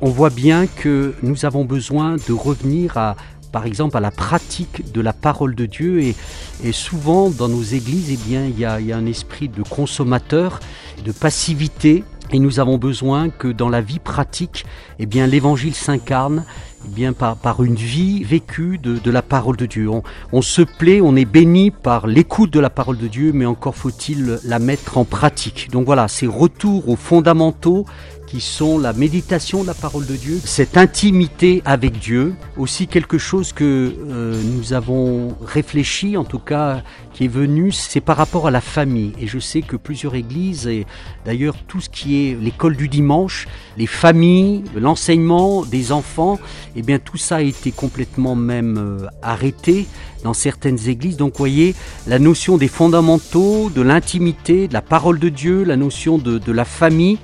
on 0.00 0.10
voit 0.10 0.30
bien 0.30 0.66
que 0.66 1.14
nous 1.22 1.44
avons 1.44 1.64
besoin 1.64 2.16
de 2.16 2.32
revenir 2.32 2.96
à, 2.96 3.16
par 3.54 3.66
exemple, 3.66 3.96
à 3.96 4.00
la 4.00 4.10
pratique 4.10 4.90
de 4.90 5.00
la 5.00 5.12
parole 5.12 5.54
de 5.54 5.64
Dieu. 5.64 6.02
Et, 6.02 6.72
souvent, 6.72 7.30
dans 7.30 7.46
nos 7.46 7.62
églises, 7.62 8.10
eh 8.10 8.16
bien, 8.16 8.46
il 8.46 8.58
y, 8.58 8.64
a, 8.64 8.96
un 8.96 9.06
esprit 9.06 9.48
de 9.48 9.62
consommateur, 9.62 10.58
de 11.04 11.12
passivité. 11.12 12.02
Et 12.32 12.40
nous 12.40 12.58
avons 12.58 12.78
besoin 12.78 13.28
que 13.28 13.46
dans 13.46 13.68
la 13.68 13.80
vie 13.80 14.00
pratique, 14.00 14.66
eh 14.98 15.06
bien, 15.06 15.28
l'évangile 15.28 15.76
s'incarne 15.76 16.44
eh 16.84 16.88
bien 16.88 17.12
par, 17.12 17.62
une 17.62 17.76
vie 17.76 18.24
vécue 18.24 18.76
de, 18.78 19.10
la 19.12 19.22
parole 19.22 19.56
de 19.56 19.66
Dieu. 19.66 19.88
On, 19.88 20.02
on, 20.32 20.42
se 20.42 20.62
plaît, 20.62 21.00
on 21.00 21.14
est 21.14 21.24
béni 21.24 21.70
par 21.70 22.08
l'écoute 22.08 22.52
de 22.52 22.58
la 22.58 22.70
parole 22.70 22.98
de 22.98 23.06
Dieu, 23.06 23.30
mais 23.32 23.46
encore 23.46 23.76
faut-il 23.76 24.40
la 24.42 24.58
mettre 24.58 24.98
en 24.98 25.04
pratique. 25.04 25.70
Donc 25.70 25.86
voilà, 25.86 26.08
ces 26.08 26.26
retours 26.26 26.88
aux 26.88 26.96
fondamentaux 26.96 27.86
qui 28.26 28.40
sont 28.40 28.78
la 28.78 28.92
méditation 28.92 29.62
de 29.62 29.66
la 29.66 29.74
parole 29.74 30.06
de 30.06 30.16
Dieu, 30.16 30.40
cette 30.44 30.76
intimité 30.76 31.62
avec 31.64 31.98
Dieu, 31.98 32.34
aussi 32.56 32.86
quelque 32.86 33.18
chose 33.18 33.52
que 33.52 33.92
euh, 34.08 34.42
nous 34.42 34.72
avons 34.72 35.36
réfléchi, 35.44 36.16
en 36.16 36.24
tout 36.24 36.38
cas 36.38 36.82
qui 37.12 37.26
est 37.26 37.28
venu, 37.28 37.70
c'est 37.70 38.00
par 38.00 38.16
rapport 38.16 38.48
à 38.48 38.50
la 38.50 38.60
famille. 38.60 39.12
Et 39.20 39.28
je 39.28 39.38
sais 39.38 39.62
que 39.62 39.76
plusieurs 39.76 40.14
églises, 40.16 40.66
et 40.66 40.84
d'ailleurs 41.24 41.54
tout 41.68 41.80
ce 41.80 41.88
qui 41.88 42.26
est 42.26 42.36
l'école 42.40 42.76
du 42.76 42.88
dimanche, 42.88 43.46
les 43.76 43.86
familles, 43.86 44.64
l'enseignement 44.74 45.64
des 45.64 45.92
enfants, 45.92 46.38
eh 46.74 46.82
bien 46.82 46.98
tout 46.98 47.16
ça 47.16 47.36
a 47.36 47.42
été 47.42 47.70
complètement 47.70 48.34
même 48.34 48.76
euh, 48.78 49.06
arrêté 49.22 49.86
dans 50.24 50.34
certaines 50.34 50.88
églises. 50.88 51.16
Donc 51.16 51.36
voyez, 51.36 51.74
la 52.06 52.18
notion 52.18 52.56
des 52.56 52.68
fondamentaux, 52.68 53.70
de 53.70 53.82
l'intimité, 53.82 54.66
de 54.66 54.72
la 54.72 54.82
parole 54.82 55.20
de 55.20 55.28
Dieu, 55.28 55.62
la 55.62 55.76
notion 55.76 56.18
de, 56.18 56.38
de 56.38 56.52
la 56.52 56.64
famille, 56.64 57.18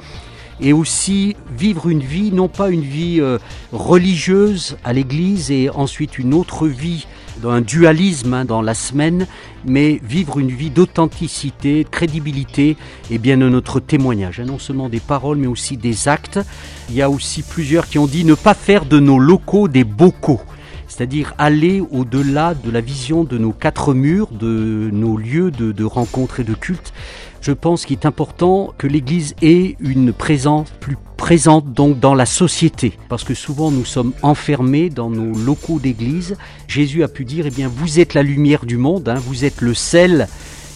et 0.61 0.73
aussi 0.73 1.37
vivre 1.57 1.89
une 1.89 2.01
vie, 2.01 2.33
non 2.33 2.49
pas 2.49 2.71
une 2.71 2.83
vie 2.83 3.21
euh, 3.21 3.39
religieuse 3.73 4.77
à 4.85 4.93
l'église 4.93 5.51
et 5.51 5.71
ensuite 5.71 6.19
une 6.19 6.35
autre 6.35 6.67
vie 6.67 7.07
un 7.49 7.61
dualisme 7.61 8.35
hein, 8.35 8.45
dans 8.45 8.62
la 8.62 8.75
semaine, 8.75 9.27
mais 9.65 10.01
vivre 10.03 10.39
une 10.39 10.51
vie 10.51 10.71
d'authenticité, 10.71 11.85
de 11.85 11.89
crédibilité 11.89 12.77
et 13.11 13.19
bien 13.19 13.39
de 13.39 13.49
notre 13.49 13.81
témoignage, 13.81 14.41
hein, 14.41 14.45
non 14.47 14.59
seulement 14.59 14.89
des 14.89 15.01
paroles 15.01 15.39
mais 15.39 15.47
aussi 15.47 15.77
des 15.77 16.09
actes. 16.09 16.41
Il 16.89 16.97
y 16.97 17.03
a 17.03 17.11
aussi 17.11 17.43
plusieurs 17.43 17.89
qui 17.89 17.99
ont 17.99 18.07
dit 18.07 18.25
ne 18.25 18.35
pas 18.35 18.55
faire 18.55 18.85
de 18.85 18.99
nos 18.99 19.19
locaux 19.19 19.69
des 19.69 19.85
bocaux 19.85 20.41
c'est-à-dire 20.89 21.35
aller 21.39 21.81
au-delà 21.93 22.53
de 22.53 22.69
la 22.69 22.81
vision 22.81 23.23
de 23.23 23.39
nos 23.39 23.53
quatre 23.53 23.95
murs, 23.95 24.27
de 24.33 24.91
nos 24.93 25.17
lieux 25.17 25.53
de, 25.53 25.71
de 25.71 25.85
rencontre 25.85 26.41
et 26.41 26.45
de 26.45 26.53
culte, 26.53 26.93
je 27.41 27.53
pense 27.53 27.87
qu'il 27.87 27.97
est 27.99 28.07
important 28.07 28.73
que 28.77 28.87
l'Église 28.87 29.35
ait 29.43 29.77
une 29.81 30.13
présence 30.13 30.69
plus 30.81 30.97
présente 31.17 31.75
donc 31.75 32.01
dans 32.01 32.15
la 32.15 32.25
société 32.25 32.99
parce 33.11 33.25
que 33.25 33.35
souvent 33.35 33.71
nous 33.71 33.85
sommes 33.85 34.15
enfermés 34.23 34.89
dans 34.89 35.11
nos 35.11 35.37
locaux 35.39 35.79
d'église. 35.79 36.37
Jésus 36.67 37.03
a 37.03 37.09
pu 37.09 37.27
dire 37.27 37.47
eh 37.47 37.67
vous 37.67 38.01
êtes 38.01 38.15
la 38.15 38.23
lumière 38.23 38.65
du 38.65 38.79
monde, 38.79 39.09
hein, 39.09 39.17
vous 39.17 39.45
êtes 39.45 39.61
le 39.61 39.75
sel 39.75 40.29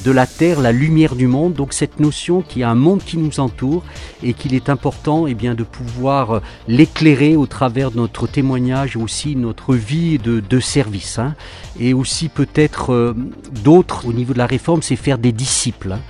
de 0.04 0.10
la 0.10 0.26
terre, 0.26 0.60
la 0.60 0.72
lumière 0.72 1.16
du 1.16 1.26
monde. 1.26 1.54
Donc 1.54 1.72
cette 1.72 1.98
notion 2.00 2.42
qu'il 2.42 2.60
y 2.60 2.64
a 2.64 2.70
un 2.70 2.74
monde 2.74 3.02
qui 3.02 3.16
nous 3.16 3.40
entoure 3.40 3.82
et 4.22 4.34
qu'il 4.34 4.54
est 4.54 4.68
important 4.68 5.26
eh 5.26 5.34
de 5.34 5.64
pouvoir 5.64 6.40
l'éclairer 6.68 7.36
au 7.36 7.46
travers 7.46 7.90
de 7.90 7.96
notre 7.96 8.26
témoignage, 8.26 8.96
aussi 8.96 9.36
notre 9.36 9.74
vie 9.74 10.18
de, 10.18 10.40
de 10.40 10.60
service. 10.60 11.18
Hein. 11.18 11.34
Et 11.78 11.92
aussi 11.92 12.28
peut-être 12.28 12.92
euh, 12.92 13.14
d'autres 13.64 14.06
au 14.06 14.12
niveau 14.12 14.32
de 14.32 14.38
la 14.38 14.46
réforme, 14.46 14.80
c'est 14.80 14.96
faire 14.96 15.18
des 15.18 15.32
disciples. 15.32 15.92
Hein. 15.92 16.00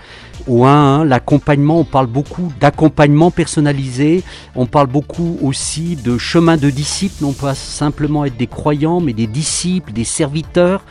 Au 0.46 0.64
1, 0.64 1.04
l'accompagnement, 1.04 1.80
on 1.80 1.84
parle 1.84 2.06
beaucoup 2.06 2.52
d'accompagnement 2.60 3.30
personnalisé, 3.30 4.22
on 4.54 4.66
parle 4.66 4.88
beaucoup 4.88 5.38
aussi 5.40 5.96
de 5.96 6.18
chemin 6.18 6.56
de 6.56 6.68
disciples, 6.70 7.22
non 7.22 7.32
pas 7.32 7.54
simplement 7.54 8.24
être 8.24 8.36
des 8.36 8.46
croyants, 8.46 9.00
mais 9.00 9.14
des 9.14 9.26
disciples, 9.26 9.92
des 9.92 10.04
serviteurs 10.04 10.84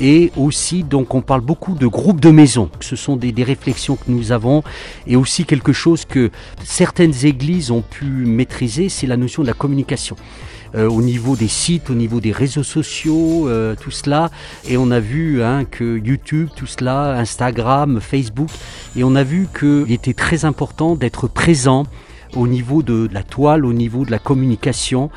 et 0.00 0.30
aussi 0.36 0.82
donc 0.84 1.14
on 1.14 1.22
parle 1.22 1.40
beaucoup 1.40 1.74
de 1.74 1.86
groupes 1.86 2.20
de 2.20 2.30
maison. 2.30 2.70
Ce 2.80 2.96
sont 2.96 3.16
des, 3.16 3.32
des, 3.32 3.44
réflexions 3.44 3.96
que 3.96 4.10
nous 4.10 4.32
avons 4.32 4.62
et 5.06 5.16
aussi 5.16 5.44
quelque 5.44 5.72
chose 5.72 6.04
que 6.04 6.30
certaines 6.64 7.24
églises 7.24 7.70
ont 7.70 7.82
pu 7.82 8.04
maîtriser, 8.04 8.88
c'est 8.88 9.06
la 9.06 9.16
notion 9.16 9.42
de 9.42 9.48
la 9.48 9.54
communication. 9.54 10.16
Euh, 10.76 10.88
au 10.88 11.02
niveau 11.02 11.34
des 11.34 11.48
sites, 11.48 11.90
au 11.90 11.94
niveau 11.94 12.20
des 12.20 12.30
réseaux 12.30 12.62
sociaux, 12.62 13.48
euh, 13.48 13.74
tout 13.74 13.90
cela. 13.90 14.30
Et 14.68 14.76
on 14.76 14.90
a 14.92 15.00
vu 15.00 15.42
hein, 15.42 15.64
que 15.64 15.98
YouTube, 15.98 16.48
tout 16.54 16.66
cela, 16.66 17.18
Instagram, 17.18 18.00
Facebook, 18.00 18.50
et 18.96 19.02
on 19.02 19.16
a 19.16 19.24
vu 19.24 19.48
qu'il 19.58 19.90
était 19.90 20.14
très 20.14 20.44
important 20.44 20.94
d'être 20.94 21.26
présent 21.26 21.86
au 22.36 22.46
niveau 22.46 22.84
de 22.84 23.08
la 23.12 23.24
toile, 23.24 23.66
au 23.66 23.72
niveau 23.72 24.04
de 24.04 24.12
la 24.12 24.20
communication. 24.20 25.10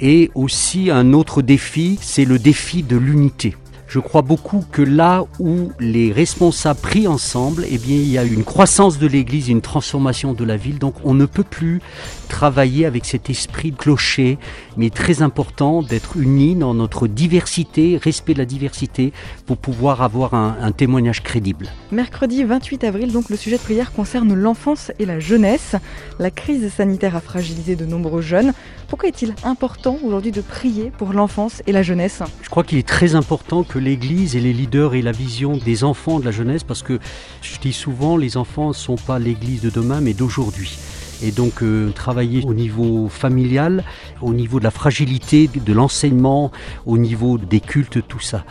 Et 0.00 0.30
aussi 0.34 0.90
un 0.90 1.12
autre 1.12 1.40
défi, 1.40 1.98
c'est 2.02 2.24
le 2.24 2.38
défi 2.38 2.82
de 2.82 2.96
l'unité 2.96 3.54
je 3.88 4.00
crois 4.00 4.22
beaucoup 4.22 4.64
que 4.72 4.82
là 4.82 5.24
où 5.38 5.70
les 5.78 6.12
responsables 6.12 6.80
pris 6.80 7.06
ensemble, 7.06 7.64
eh 7.70 7.78
bien, 7.78 7.96
il 7.96 8.08
y 8.08 8.18
a 8.18 8.24
une 8.24 8.44
croissance 8.44 8.98
de 8.98 9.06
l'Église, 9.06 9.48
une 9.48 9.60
transformation 9.60 10.32
de 10.32 10.44
la 10.44 10.56
ville. 10.56 10.78
Donc, 10.78 10.94
on 11.04 11.14
ne 11.14 11.26
peut 11.26 11.44
plus 11.44 11.80
travailler 12.28 12.86
avec 12.86 13.04
cet 13.04 13.30
esprit 13.30 13.70
de 13.70 13.76
clocher, 13.76 14.38
mais 14.76 14.90
très 14.90 15.22
important 15.22 15.82
d'être 15.82 16.16
unis 16.16 16.56
dans 16.56 16.74
notre 16.74 17.06
diversité, 17.06 17.98
respect 18.02 18.34
de 18.34 18.38
la 18.38 18.44
diversité, 18.44 19.12
pour 19.46 19.56
pouvoir 19.56 20.02
avoir 20.02 20.34
un, 20.34 20.56
un, 20.60 20.72
témoignage 20.72 21.22
crédible. 21.22 21.68
Mercredi 21.92 22.42
28 22.42 22.84
avril, 22.84 23.12
donc, 23.12 23.30
le 23.30 23.36
sujet 23.36 23.56
de 23.56 23.62
prière 23.62 23.92
concerne 23.92 24.34
l'enfance 24.34 24.90
et 24.98 25.06
la 25.06 25.20
jeunesse. 25.20 25.76
La 26.18 26.30
crise 26.30 26.72
sanitaire 26.72 27.14
a 27.14 27.20
fragilisé 27.20 27.76
de 27.76 27.86
nombreux 27.86 28.22
jeunes. 28.22 28.52
Pourquoi 28.88 29.08
est-il 29.08 29.34
important 29.44 29.98
aujourd'hui 30.04 30.32
de 30.32 30.40
prier 30.40 30.92
pour 30.96 31.12
l'enfance 31.12 31.62
et 31.66 31.72
la 31.72 31.82
jeunesse? 31.82 32.22
Je 32.42 32.48
crois 32.48 32.62
qu'il 32.62 32.78
est 32.78 32.86
très 32.86 33.14
important 33.14 33.64
que 33.64 33.75
l'Église 33.78 34.36
et 34.36 34.40
les 34.40 34.52
leaders 34.52 34.94
aient 34.94 35.02
la 35.02 35.12
vision 35.12 35.56
des 35.56 35.84
enfants 35.84 36.20
de 36.20 36.24
la 36.24 36.30
jeunesse, 36.30 36.64
parce 36.64 36.82
que 36.82 36.98
je 37.42 37.58
dis 37.58 37.72
souvent, 37.72 38.16
les 38.16 38.36
enfants 38.36 38.68
ne 38.68 38.74
sont 38.74 38.96
pas 38.96 39.18
l'Église 39.18 39.62
de 39.62 39.70
demain, 39.70 40.00
mais 40.00 40.14
d'aujourd'hui 40.14 40.78
et 41.22 41.30
donc 41.30 41.62
euh, 41.62 41.90
travailler 41.90 42.44
au 42.44 42.54
niveau 42.54 43.08
familial, 43.08 43.84
au 44.20 44.32
niveau 44.32 44.58
de 44.58 44.64
la 44.64 44.70
fragilité 44.70 45.48
de 45.48 45.72
l'enseignement, 45.72 46.52
au 46.84 46.98
niveau 46.98 47.38
des 47.38 47.60
cultes, 47.60 48.06
tout 48.06 48.20
ça. 48.20 48.44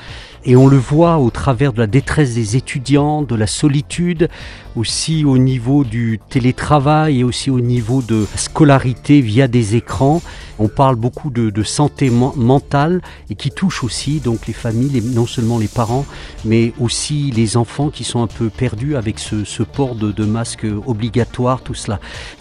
Et 0.47 0.55
on 0.55 0.67
le 0.67 0.77
voit 0.77 1.17
au 1.17 1.31
travers 1.31 1.73
de 1.73 1.79
la 1.79 1.87
détresse 1.87 2.35
des 2.35 2.55
étudiants, 2.55 3.23
de 3.23 3.33
la 3.33 3.47
solitude, 3.47 4.29
aussi 4.75 5.25
au 5.25 5.39
niveau 5.39 5.83
du 5.83 6.19
télétravail 6.29 7.21
et 7.21 7.23
aussi 7.23 7.49
au 7.49 7.59
niveau 7.59 8.03
de 8.03 8.27
scolarité 8.35 9.21
via 9.21 9.47
des 9.47 9.75
écrans. 9.75 10.21
On 10.59 10.67
parle 10.67 10.97
beaucoup 10.97 11.31
de, 11.31 11.63
santé 11.63 12.11
mentale 12.11 13.01
et 13.31 13.35
qui 13.35 13.49
touche 13.49 13.83
aussi 13.83 14.19
donc 14.19 14.45
les 14.45 14.53
familles, 14.53 15.01
non 15.03 15.25
seulement 15.25 15.57
les 15.57 15.67
parents, 15.67 16.05
mais 16.45 16.73
aussi 16.79 17.31
les 17.31 17.57
enfants 17.57 17.89
qui 17.89 18.03
sont 18.03 18.21
un 18.21 18.27
peu 18.27 18.49
perdus 18.49 18.95
avec 18.95 19.17
ce, 19.17 19.63
port 19.63 19.95
de, 19.95 20.11
de 20.11 20.25
masque 20.25 20.67
obligatoire, 20.85 21.61
tout 21.61 21.73
cela. 21.73 21.99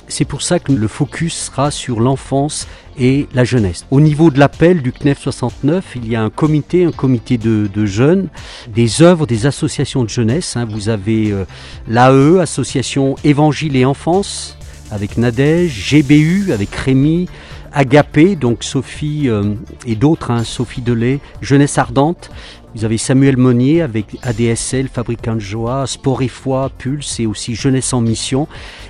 C'est 0.08 0.26
pour 0.26 0.42
ça 0.42 0.58
que 0.58 0.72
le 0.72 0.88
focus 0.88 1.34
sera 1.34 1.70
sur 1.70 2.00
l'enfance 2.00 2.68
et 2.98 3.26
la 3.34 3.44
jeunesse. 3.44 3.86
Au 3.90 4.00
niveau 4.00 4.30
de 4.30 4.38
l'appel 4.38 4.82
du 4.82 4.92
CNEF 4.92 5.20
69, 5.20 5.96
il 5.96 6.08
y 6.08 6.16
a 6.16 6.22
un 6.22 6.30
comité, 6.30 6.84
un 6.84 6.92
comité 6.92 7.38
de, 7.38 7.86
jeunes, 7.86 8.28
des 8.68 9.02
œuvres, 9.02 9.26
des 9.26 9.46
associations 9.46 10.04
de 10.04 10.08
jeunesse. 10.08 10.56
Hein. 10.56 10.66
Vous 10.68 10.88
avez 10.88 11.30
euh, 11.30 11.44
l'AE, 11.88 12.40
Association 12.40 13.16
Évangile 13.24 13.76
et 13.76 13.84
Enfance, 13.84 14.56
avec 14.90 15.18
Nadège, 15.18 15.90
GBU, 15.90 16.52
avec 16.52 16.74
Rémi, 16.74 17.28
Agapé, 17.72 18.36
donc 18.36 18.62
Sophie 18.62 19.28
euh, 19.28 19.54
et 19.86 19.96
d'autres, 19.96 20.30
hein, 20.30 20.44
Sophie 20.44 20.82
Delay, 20.82 21.18
Jeunesse 21.40 21.76
Ardente, 21.78 22.30
vous 22.74 22.84
avez 22.84 22.98
Samuel 22.98 23.36
Monnier 23.36 23.82
avec 23.82 24.16
ADSL, 24.22 24.88
Fabricant 24.88 25.36
de 25.36 25.40
Joie, 25.40 25.86
Sport 25.86 26.22
et 26.22 26.28
Foi, 26.28 26.72
Pulse 26.76 27.20
et 27.20 27.26
aussi 27.26 27.54
Jeunesse 27.54 27.92
en 27.92 28.00
Mission. 28.00 28.48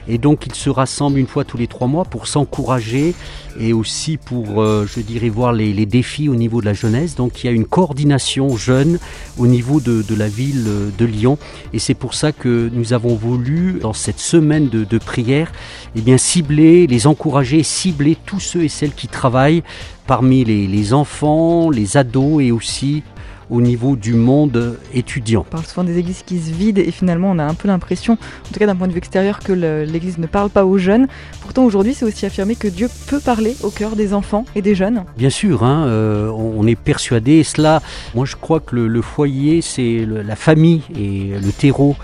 Et 0.09 0.17
donc 0.17 0.47
ils 0.47 0.55
se 0.55 0.71
rassemblent 0.71 1.19
une 1.19 1.26
fois 1.26 1.45
tous 1.45 1.59
les 1.59 1.67
trois 1.67 1.87
mois 1.87 2.05
pour 2.05 2.26
s'encourager 2.26 3.14
et 3.61 3.75
aussi 3.75 4.17
pour, 4.17 4.62
euh, 4.62 4.87
je 4.87 5.00
dirais, 5.00 5.29
voir 5.29 5.53
les, 5.53 5.85
défis 5.85 6.31
au 6.31 6.35
niveau 6.35 6.62
de 6.62 6.67
la 6.67 6.73
jeunesse. 6.73 7.14
Donc 7.14 7.43
il 7.45 7.47
y 7.47 7.50
a 7.50 7.53
une 7.53 7.67
coordination 7.67 8.57
jeune 8.57 8.99
au 9.37 9.47
niveau 9.47 9.81
de, 9.81 10.03
la 10.14 10.29
ville 10.29 10.64
de 10.97 11.05
Lyon. 11.05 11.37
Et 11.75 11.79
c'est 11.79 11.95
pour 11.95 12.14
ça 12.14 12.33
que 12.33 12.71
nous 12.73 12.95
avons 12.95 13.14
voulu, 13.14 13.81
dans 13.83 13.93
cette 13.93 14.19
semaine 14.19 14.71
de, 14.71 14.99
prière, 14.99 15.53
eh 15.95 16.00
bien, 16.00 16.17
cibler, 16.17 16.87
les 16.87 17.07
encourager, 17.07 17.62
cibler 17.62 18.17
tous 18.25 18.41
ceux 18.41 18.64
et 18.64 18.69
celles 18.69 18.95
qui 18.95 19.09
travaillent 19.09 19.62
parmi 20.07 20.43
les, 20.45 20.67
les 20.67 20.95
enfants, 20.95 21.69
les 21.69 21.99
ados 21.99 22.43
et 22.43 22.50
aussi 22.50 23.03
au 23.51 23.61
niveau 23.61 23.97
du 23.97 24.15
monde 24.15 24.79
étudiant. 24.93 25.45
On 25.49 25.51
parle 25.51 25.65
souvent 25.65 25.85
des 25.85 25.99
églises 25.99 26.23
qui 26.25 26.39
se 26.41 26.53
vident 26.53 26.81
et 26.81 26.91
finalement 26.91 27.31
on 27.31 27.39
a 27.39 27.45
un 27.45 27.55
peu 27.55 27.69
l'impression, 27.69 28.15
en 28.15 28.53
tout 28.53 28.59
cas 28.59 28.67
d'un 28.67 28.77
point 28.77 28.89
de 28.89 28.93
vue 28.93 28.99
extérieur, 28.99 29.41
que 29.41 29.53
l'église 29.53 30.19
ne 30.19 30.27
parle 30.27 30.51
pas 30.51 30.65
aux 30.65 30.79
jeunes. 30.79 31.07
Pourtant 31.41 31.65
aujourd'hui 31.65 31.95
c'est 31.95 32.05
aussi 32.05 32.27
affirmé 32.27 32.57
que 32.57 32.69
Dieu 32.69 32.89
peut 33.09 33.21
parler 33.21 33.57
au 33.63 33.71
cœur 33.71 33.97
des 33.97 34.15
enfants 34.15 34.45
et 34.55 34.63
des 34.63 34.75
jeunes. 34.75 35.05
Bien 35.17 35.31
sûr, 35.31 35.65
hein, 35.65 35.87
euh, 35.87 36.29
on 36.29 36.67
est 36.67 36.77
persuadé, 36.77 37.43
cela, 37.45 37.83
moi 38.15 38.25
je 38.25 38.37
crois 38.37 38.61
que 38.61 38.77
le, 38.77 39.03
foyer 39.03 39.61
c'est 39.61 40.07
la 40.07 40.37
famille 40.37 40.83
et 40.99 41.39
le 41.39 41.53
terreau 41.53 41.97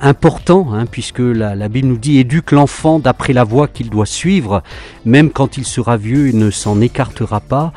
important, 0.00 0.68
hein, 0.72 0.84
puisque 0.86 1.20
la, 1.20 1.54
la, 1.54 1.68
Bible 1.68 1.88
nous 1.88 1.96
dit 1.96 2.18
éduque 2.18 2.52
l'enfant 2.52 2.98
d'après 2.98 3.32
la 3.32 3.44
voie 3.44 3.68
qu'il 3.68 3.88
doit 3.90 4.06
suivre, 4.06 4.62
même 5.04 5.30
quand 5.30 5.56
il 5.56 5.64
sera 5.64 5.96
vieux, 5.96 6.28
il 6.28 6.38
ne 6.38 6.50
s'en 6.50 6.80
écartera 6.80 7.40
pas. 7.40 7.72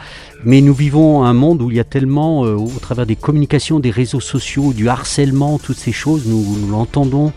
Mais 0.46 0.62
nous 0.62 0.74
vivons 0.74 1.26
un 1.26 1.34
monde 1.34 1.62
où 1.62 1.70
il 1.70 1.76
y 1.76 1.82
a 1.82 1.84
tellement, 1.84 2.46
euh, 2.46 2.56
au 2.56 2.80
travers 2.80 3.06
des 3.06 3.18
communications, 3.18 3.82
des 3.82 3.92
réseaux 3.92 4.22
sociaux, 4.22 4.72
du 4.72 4.88
harcèlement, 4.88 5.60
toutes 5.60 5.78
ces 5.78 5.92
choses, 5.92 6.28
nous, 6.28 6.70
l'entendons. 6.72 7.34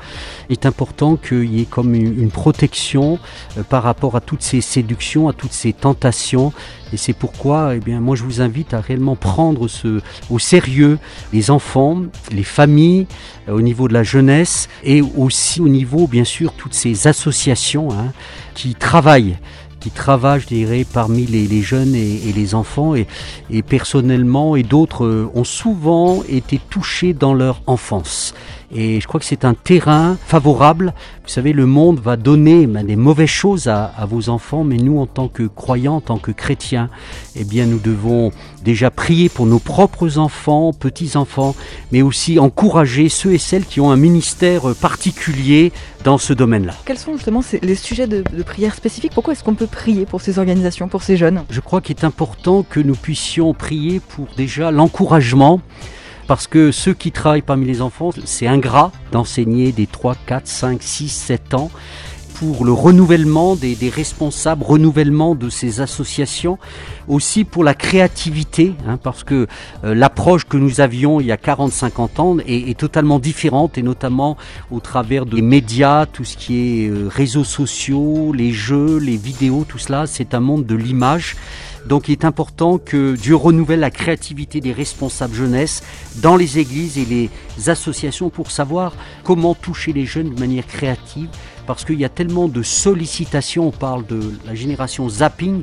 Il 0.49 0.52
est 0.52 0.66
important 0.66 1.16
qu'il 1.16 1.52
y 1.52 1.62
ait 1.62 1.66
comme 1.66 1.97
une, 1.97 2.30
protection 2.30 3.18
euh, 3.59 3.64
par 3.64 3.82
rapport 3.82 4.14
à 4.14 4.21
toutes 4.21 4.42
ces 4.42 4.61
séductions, 4.61 5.28
à 5.28 5.32
toutes 5.32 5.52
ces 5.52 5.73
tentations. 5.73 6.52
Et 6.92 6.97
c'est 6.97 7.12
pourquoi, 7.12 7.75
eh 7.75 7.80
bien, 7.80 8.00
moi, 8.00 8.14
je 8.14 8.23
vous 8.23 8.40
invite 8.40 8.73
à 8.73 8.80
réellement 8.80 9.16
prendre 9.16 9.66
ce, 9.66 10.00
au 10.30 10.38
sérieux 10.38 11.00
les 11.32 11.50
enfants, 11.50 12.02
les 12.30 12.44
familles, 12.44 13.09
euh, 13.49 13.52
au 13.52 13.62
niveau 13.62 13.88
de 13.88 13.94
la 13.94 14.04
jeunesse 14.04 14.68
et 14.85 15.02
aussi 15.02 15.61
au 15.61 15.68
niveau, 15.68 16.06
bien 16.06 16.25
sûr, 16.25 16.52
toutes 16.52 16.75
ces 16.75 17.09
associations 17.09 17.90
hein, 17.90 18.12
qui 18.54 18.76
travaillent 18.76 19.38
qui 19.83 19.91
travaillent, 19.91 20.41
je 20.41 20.47
dirais, 20.47 20.87
parmi 20.91 21.27
les, 21.27 21.62
jeunes 21.62 21.95
et, 21.95 22.33
les 22.33 22.55
enfants. 22.55 22.95
Et, 22.95 23.62
personnellement, 23.62 24.55
et 24.55 24.62
d'autres 24.62 25.05
euh, 25.05 25.31
ont 25.35 25.45
souvent 25.45 26.23
été 26.29 26.61
touchés 26.71 27.15
dans 27.15 27.35
leur 27.35 27.62
enfance. 27.67 28.35
Et 28.75 29.00
je 29.00 29.07
crois 29.07 29.21
que 29.21 29.26
c'est 29.26 29.45
un 29.45 29.52
terrain 29.52 30.17
favorable. 30.26 30.95
Vous 31.25 31.29
savez, 31.29 31.52
le 31.52 31.67
monde 31.67 32.00
va 32.00 32.17
donner 32.17 32.67
ben, 32.67 32.87
des 32.87 32.97
mauvaises 32.97 33.29
choses 33.29 33.69
à, 33.69 33.93
vos 34.09 34.31
enfants, 34.31 34.64
mais 34.64 34.76
nous, 34.76 34.99
en 34.99 35.07
tant 35.07 35.29
que 35.29 35.43
croyants, 35.43 35.97
en 35.97 36.00
tant 36.00 36.17
que 36.17 36.31
chrétiens, 36.31 36.88
eh 37.37 37.45
bien, 37.45 37.67
nous 37.67 37.79
devons 37.79 38.33
déjà 38.64 38.91
prier 38.91 39.29
pour 39.29 39.45
nos 39.45 39.59
propres 39.59 40.17
enfants, 40.17 40.73
petits-enfants, 40.73 41.55
mais 41.93 42.00
aussi 42.00 42.38
encourager 42.38 43.11
ceux 43.11 43.35
et 43.35 43.38
celles 43.38 43.67
qui 43.67 43.81
ont 43.81 43.91
un 43.91 43.97
ministère 43.97 44.75
particulier 44.81 45.71
dans 46.02 46.17
ce 46.17 46.33
domaine-là. 46.33 46.75
Quels 46.87 46.99
sont 46.99 47.12
justement 47.12 47.43
les 47.61 47.75
sujets 47.75 48.07
de, 48.07 48.25
de 48.33 48.43
prière 48.43 48.75
spécifiques? 48.75 49.12
Pourquoi 49.12 49.35
est-ce 49.35 49.45
qu'on 49.45 49.55
peut 49.55 49.67
prier 49.67 50.07
pour 50.07 50.23
ces 50.23 50.38
organisations, 50.38 50.88
pour 50.88 51.02
ces 51.02 51.19
jeunes? 51.19 51.45
Je 51.50 51.61
crois 51.61 51.83
qu'il 51.83 51.97
est 51.97 52.05
important 52.05 52.62
que 52.62 52.81
nous 52.81 52.97
puissions 52.97 53.52
prier 53.52 54.00
pour 54.00 54.29
déjà 54.37 54.71
l'encouragement 54.71 55.61
parce 56.26 56.47
que 56.47 56.71
ceux 56.71 56.95
qui 56.95 57.12
travaillent 57.12 57.43
parmi 57.43 57.67
les 57.67 57.83
enfants, 57.83 58.11
c'est 58.25 58.47
ingrat 58.47 58.93
d'enseigner 59.11 59.73
des 59.73 59.87
3, 59.87 60.17
4, 60.26 60.47
5, 60.47 60.83
6, 60.83 61.09
7 61.09 61.55
ans 61.55 61.71
pour 62.43 62.64
le 62.64 62.73
renouvellement 62.73 63.55
des, 63.55 63.76
responsables, 63.88 64.64
renouvellement 64.64 65.37
de 65.37 65.49
ces 65.49 65.81
associations, 65.81 66.59
aussi 67.07 67.45
pour 67.45 67.62
la 67.62 67.73
créativité, 67.73 68.75
hein, 68.85 68.99
parce 69.00 69.23
que 69.23 69.47
euh, 69.85 69.95
l'approche 69.95 70.45
que 70.45 70.57
nous 70.57 70.81
avions 70.81 71.21
il 71.21 71.26
y 71.26 71.33
a 71.33 71.37
40-50 71.37 72.21
ans 72.21 72.37
est, 72.45 72.76
totalement 72.76 73.21
différente, 73.21 73.79
et 73.79 73.83
notamment 73.83 74.37
au 74.73 74.81
travers 74.81 75.25
des 75.25 75.41
médias, 75.41 76.07
tout 76.07 76.25
ce 76.25 76.37
qui 76.37 76.57
est 76.57 76.88
euh, 76.88 77.07
réseaux 77.09 77.45
sociaux, 77.45 78.33
les 78.33 78.50
jeux, 78.50 78.99
les 78.99 79.17
vidéos, 79.17 79.64
tout 79.69 79.79
cela, 79.79 80.09
c'est 80.09 80.35
un 80.35 80.41
monde 80.41 80.67
de 80.67 80.75
l'image. 80.75 81.37
Donc 81.87 82.09
il 82.09 82.12
est 82.12 82.25
important 82.25 82.79
que 82.79 83.17
Dieu 83.17 83.35
renouvelle 83.35 83.81
la 83.81 83.91
créativité 83.91 84.61
des 84.61 84.73
responsables 84.73 85.35
jeunesse 85.35 85.83
dans 86.17 86.37
les 86.37 86.59
églises 86.59 86.99
et 86.99 87.05
les 87.05 87.31
associations 87.69 88.31
pour 88.31 88.51
savoir 88.51 88.95
comment 89.25 89.55
toucher 89.55 89.93
les 89.93 90.07
jeunes 90.07 90.35
de 90.35 90.41
manière 90.41 90.67
créative 90.67 91.29
parce 91.67 91.85
qu'il 91.85 92.01
y 92.01 92.05
a 92.05 92.09
tellement 92.09 92.49
de 92.49 92.62
sollicitations, 92.62 93.69
on 93.69 93.71
parle 93.71 94.05
de 94.07 94.21
la 94.45 94.55
génération 94.55 95.09
zapping, 95.09 95.62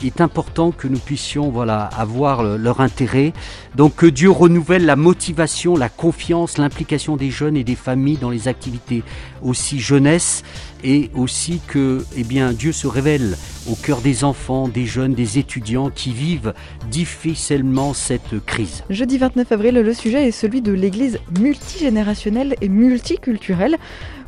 il 0.00 0.06
est 0.06 0.20
important 0.20 0.70
que 0.70 0.86
nous 0.86 0.98
puissions 0.98 1.50
voilà, 1.50 1.84
avoir 1.84 2.44
leur 2.44 2.80
intérêt. 2.80 3.32
Donc 3.74 3.96
que 3.96 4.06
Dieu 4.06 4.30
renouvelle 4.30 4.86
la 4.86 4.94
motivation, 4.94 5.76
la 5.76 5.88
confiance, 5.88 6.58
l'implication 6.58 7.16
des 7.16 7.30
jeunes 7.30 7.56
et 7.56 7.64
des 7.64 7.74
familles 7.74 8.16
dans 8.16 8.30
les 8.30 8.46
activités 8.46 9.02
aussi 9.42 9.80
jeunesse 9.80 10.44
et 10.84 11.10
aussi 11.14 11.60
que 11.66 12.04
eh 12.16 12.24
bien, 12.24 12.52
Dieu 12.52 12.72
se 12.72 12.86
révèle 12.86 13.36
au 13.70 13.74
cœur 13.74 14.00
des 14.00 14.24
enfants, 14.24 14.68
des 14.68 14.86
jeunes, 14.86 15.14
des 15.14 15.38
étudiants 15.38 15.90
qui 15.90 16.12
vivent 16.12 16.54
difficilement 16.90 17.94
cette 17.94 18.44
crise. 18.44 18.84
Jeudi 18.90 19.18
29 19.18 19.52
avril, 19.52 19.74
le 19.74 19.94
sujet 19.94 20.28
est 20.28 20.32
celui 20.32 20.62
de 20.62 20.72
l'Église 20.72 21.18
multigénérationnelle 21.38 22.54
et 22.60 22.68
multiculturelle. 22.68 23.76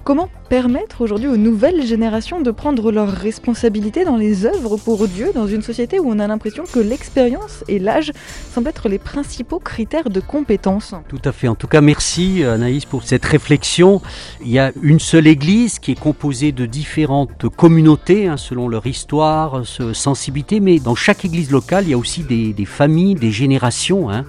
Comment 0.03 0.29
permettre 0.49 1.03
aujourd'hui 1.03 1.29
aux 1.29 1.37
nouvelles 1.37 1.85
générations 1.85 2.41
de 2.41 2.51
prendre 2.51 2.91
leurs 2.91 3.13
responsabilités 3.13 4.05
dans 4.05 4.17
les 4.17 4.47
œuvres 4.47 4.79
pour 4.79 5.07
Dieu 5.07 5.31
dans 5.35 5.47
une 5.47 5.61
société 5.63 6.01
où 6.01 6.11
on 6.11 6.19
a 6.19 6.27
l'impression 6.27 6.65
que 6.65 6.81
l'expérience 6.81 7.65
et 7.69 7.79
l'âge 7.79 8.13
semblent 8.53 8.69
être 8.69 8.89
les 8.89 8.99
principaux 8.99 9.59
critères 9.59 10.09
de 10.09 10.21
compétence 10.21 10.95
Tout 11.09 11.21
à 11.25 11.33
fait. 11.33 11.49
En 11.49 11.55
tout 11.55 11.69
cas, 11.69 11.83
merci 11.83 12.43
Anaïs 12.43 12.87
pour 12.87 13.03
cette 13.03 13.25
réflexion. 13.25 14.01
Il 14.43 14.51
y 14.51 14.59
a 14.59 14.73
une 14.83 15.01
seule 15.01 15.27
église 15.27 15.79
qui 15.79 15.93
est 15.93 16.01
composée 16.01 16.53
de 16.53 16.65
différentes 16.65 17.49
communautés 17.49 18.27
hein, 18.27 18.39
selon 18.39 18.69
leur 18.69 18.87
histoire, 18.87 19.63
sensibilité, 19.93 20.61
mais 20.61 20.81
dans 20.81 20.95
chaque 20.95 21.25
église 21.27 21.51
locale, 21.51 21.85
il 21.85 21.91
y 21.91 21.95
a 21.95 21.99
aussi 21.99 22.23
des, 22.25 22.65
familles, 22.65 23.17
des 23.17 23.31
générations. 23.31 24.11
Hein. 24.11 24.25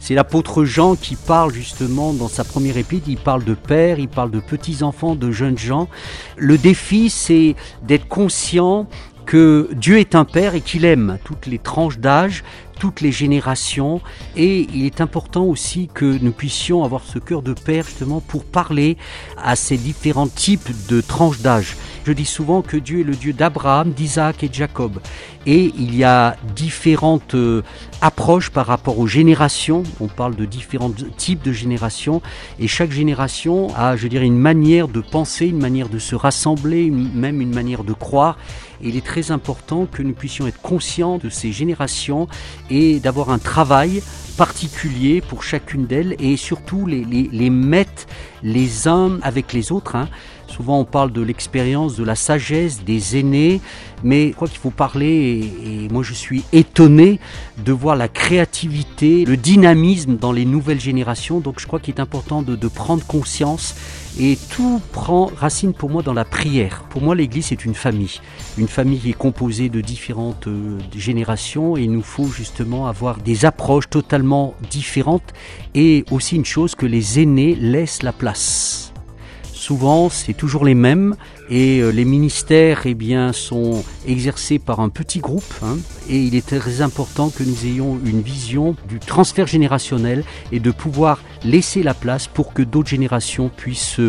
C'est 0.00 0.14
l'apôtre 0.14 0.64
Jean 0.64 0.96
qui 0.96 1.14
parle 1.14 1.52
justement 1.52 2.14
dans 2.14 2.28
sa 2.28 2.42
première 2.42 2.78
épître, 2.78 3.06
il 3.08 3.18
parle 3.18 3.44
de 3.44 3.52
père, 3.52 3.98
il 3.98 4.08
parle 4.08 4.30
de 4.30 4.40
petits-enfants, 4.40 5.14
de 5.14 5.30
jeunes 5.30 5.58
gens. 5.58 5.88
Le 6.38 6.56
défi, 6.56 7.10
c'est 7.10 7.54
d'être 7.82 8.08
conscient 8.08 8.88
que 9.30 9.68
Dieu 9.74 10.00
est 10.00 10.16
un 10.16 10.24
père 10.24 10.56
et 10.56 10.60
qu'il 10.60 10.84
aime 10.84 11.18
toutes 11.22 11.46
les 11.46 11.60
tranches 11.60 12.00
d'âge, 12.00 12.42
toutes 12.80 13.00
les 13.00 13.12
générations. 13.12 14.00
Et 14.36 14.66
il 14.74 14.86
est 14.86 15.00
important 15.00 15.44
aussi 15.44 15.88
que 15.94 16.18
nous 16.20 16.32
puissions 16.32 16.82
avoir 16.82 17.04
ce 17.04 17.20
cœur 17.20 17.40
de 17.40 17.52
père 17.52 17.84
justement 17.84 18.20
pour 18.20 18.44
parler 18.44 18.96
à 19.40 19.54
ces 19.54 19.76
différents 19.76 20.26
types 20.26 20.68
de 20.88 21.00
tranches 21.00 21.42
d'âge. 21.42 21.76
Je 22.04 22.12
dis 22.12 22.24
souvent 22.24 22.60
que 22.60 22.76
Dieu 22.76 23.00
est 23.00 23.04
le 23.04 23.14
Dieu 23.14 23.32
d'Abraham, 23.32 23.92
d'Isaac 23.92 24.42
et 24.42 24.48
de 24.48 24.54
Jacob. 24.54 24.98
Et 25.46 25.72
il 25.78 25.94
y 25.94 26.02
a 26.02 26.36
différentes 26.56 27.34
euh, 27.34 27.62
approches 28.00 28.50
par 28.50 28.66
rapport 28.66 28.98
aux 28.98 29.06
générations. 29.06 29.84
On 30.00 30.08
parle 30.08 30.34
de 30.34 30.44
différents 30.44 30.92
types 31.16 31.42
de 31.42 31.52
générations. 31.52 32.20
Et 32.58 32.66
chaque 32.66 32.90
génération 32.90 33.68
a, 33.76 33.94
je 33.94 34.08
dirais, 34.08 34.26
une 34.26 34.38
manière 34.38 34.88
de 34.88 35.00
penser, 35.00 35.46
une 35.46 35.60
manière 35.60 35.88
de 35.88 36.00
se 36.00 36.16
rassembler, 36.16 36.90
même 36.90 37.40
une 37.40 37.54
manière 37.54 37.84
de 37.84 37.92
croire. 37.92 38.36
Il 38.82 38.96
est 38.96 39.04
très 39.04 39.30
important 39.30 39.86
que 39.86 40.02
nous 40.02 40.14
puissions 40.14 40.46
être 40.46 40.60
conscients 40.60 41.18
de 41.18 41.28
ces 41.28 41.52
générations 41.52 42.28
et 42.70 43.00
d'avoir 43.00 43.30
un 43.30 43.38
travail 43.38 44.02
particulier 44.36 45.20
pour 45.20 45.42
chacune 45.42 45.86
d'elles 45.86 46.16
et 46.18 46.36
surtout 46.36 46.86
les, 46.86 47.04
les, 47.04 47.50
mettre 47.50 48.06
les 48.42 48.88
uns 48.88 49.18
avec 49.22 49.52
les 49.52 49.70
autres. 49.70 49.96
Hein. 49.96 50.08
Souvent 50.46 50.80
on 50.80 50.84
parle 50.84 51.12
de 51.12 51.20
l'expérience, 51.20 51.94
de 51.94 52.04
la 52.04 52.14
sagesse 52.14 52.82
des 52.82 53.18
aînés, 53.18 53.60
mais 54.02 54.30
crois 54.30 54.48
qu'il 54.48 54.58
faut 54.58 54.70
parler, 54.70 55.44
et, 55.64 55.88
moi 55.92 56.02
je 56.02 56.14
suis 56.14 56.42
étonné 56.52 57.20
de 57.58 57.72
voir 57.72 57.96
la 57.96 58.08
créativité, 58.08 59.24
le 59.26 59.36
dynamisme 59.36 60.16
dans 60.16 60.32
les 60.32 60.46
nouvelles 60.46 60.80
générations, 60.80 61.40
donc 61.40 61.60
je 61.60 61.66
crois 61.66 61.78
qu'il 61.78 61.94
est 61.94 62.00
important 62.00 62.42
de 62.42 62.68
prendre 62.68 63.04
conscience 63.06 63.74
et 64.18 64.36
tout 64.50 64.80
prend 64.92 65.30
racine 65.36 65.72
pour 65.72 65.90
moi 65.90 66.02
dans 66.02 66.12
la 66.12 66.24
prière. 66.24 66.84
Pour 66.90 67.02
moi, 67.02 67.14
l'Église 67.14 67.52
est 67.52 67.64
une 67.64 67.74
famille. 67.74 68.20
Une 68.58 68.68
famille 68.68 68.98
qui 68.98 69.10
est 69.10 69.14
composée 69.14 69.68
de 69.68 69.80
différentes 69.80 70.46
euh, 70.46 70.78
générations 70.94 71.76
et 71.76 71.82
il 71.82 71.92
nous 71.92 72.02
faut 72.02 72.26
justement 72.26 72.86
avoir 72.86 73.18
des 73.18 73.44
approches 73.44 73.88
totalement 73.88 74.54
différentes 74.70 75.32
et 75.74 76.04
aussi 76.10 76.36
une 76.36 76.44
chose 76.44 76.74
que 76.74 76.86
les 76.86 77.20
aînés 77.20 77.54
laissent 77.54 78.02
la 78.02 78.12
place 78.12 78.92
souvent 79.60 80.08
c'est 80.08 80.32
toujours 80.32 80.64
les 80.64 80.74
mêmes 80.74 81.14
et 81.50 81.80
euh, 81.80 81.90
les 81.90 82.04
ministères 82.04 82.82
eh 82.84 82.94
bien, 82.94 83.32
sont 83.32 83.84
exercés 84.06 84.58
par 84.58 84.80
un 84.80 84.88
petit 84.88 85.18
groupe 85.18 85.42
hein, 85.62 85.76
et 86.08 86.18
il 86.18 86.34
est 86.34 86.46
très 86.46 86.80
important 86.80 87.28
que 87.28 87.42
nous 87.42 87.66
ayons 87.66 87.98
une 88.04 88.22
vision 88.22 88.76
du 88.88 88.98
transfert 89.00 89.46
générationnel 89.46 90.24
et 90.52 90.60
de 90.60 90.70
pouvoir 90.70 91.20
laisser 91.44 91.82
la 91.82 91.94
place 91.94 92.28
pour 92.28 92.52
que 92.52 92.62
d'autres 92.62 92.88
générations 92.88 93.50
puissent 93.54 94.00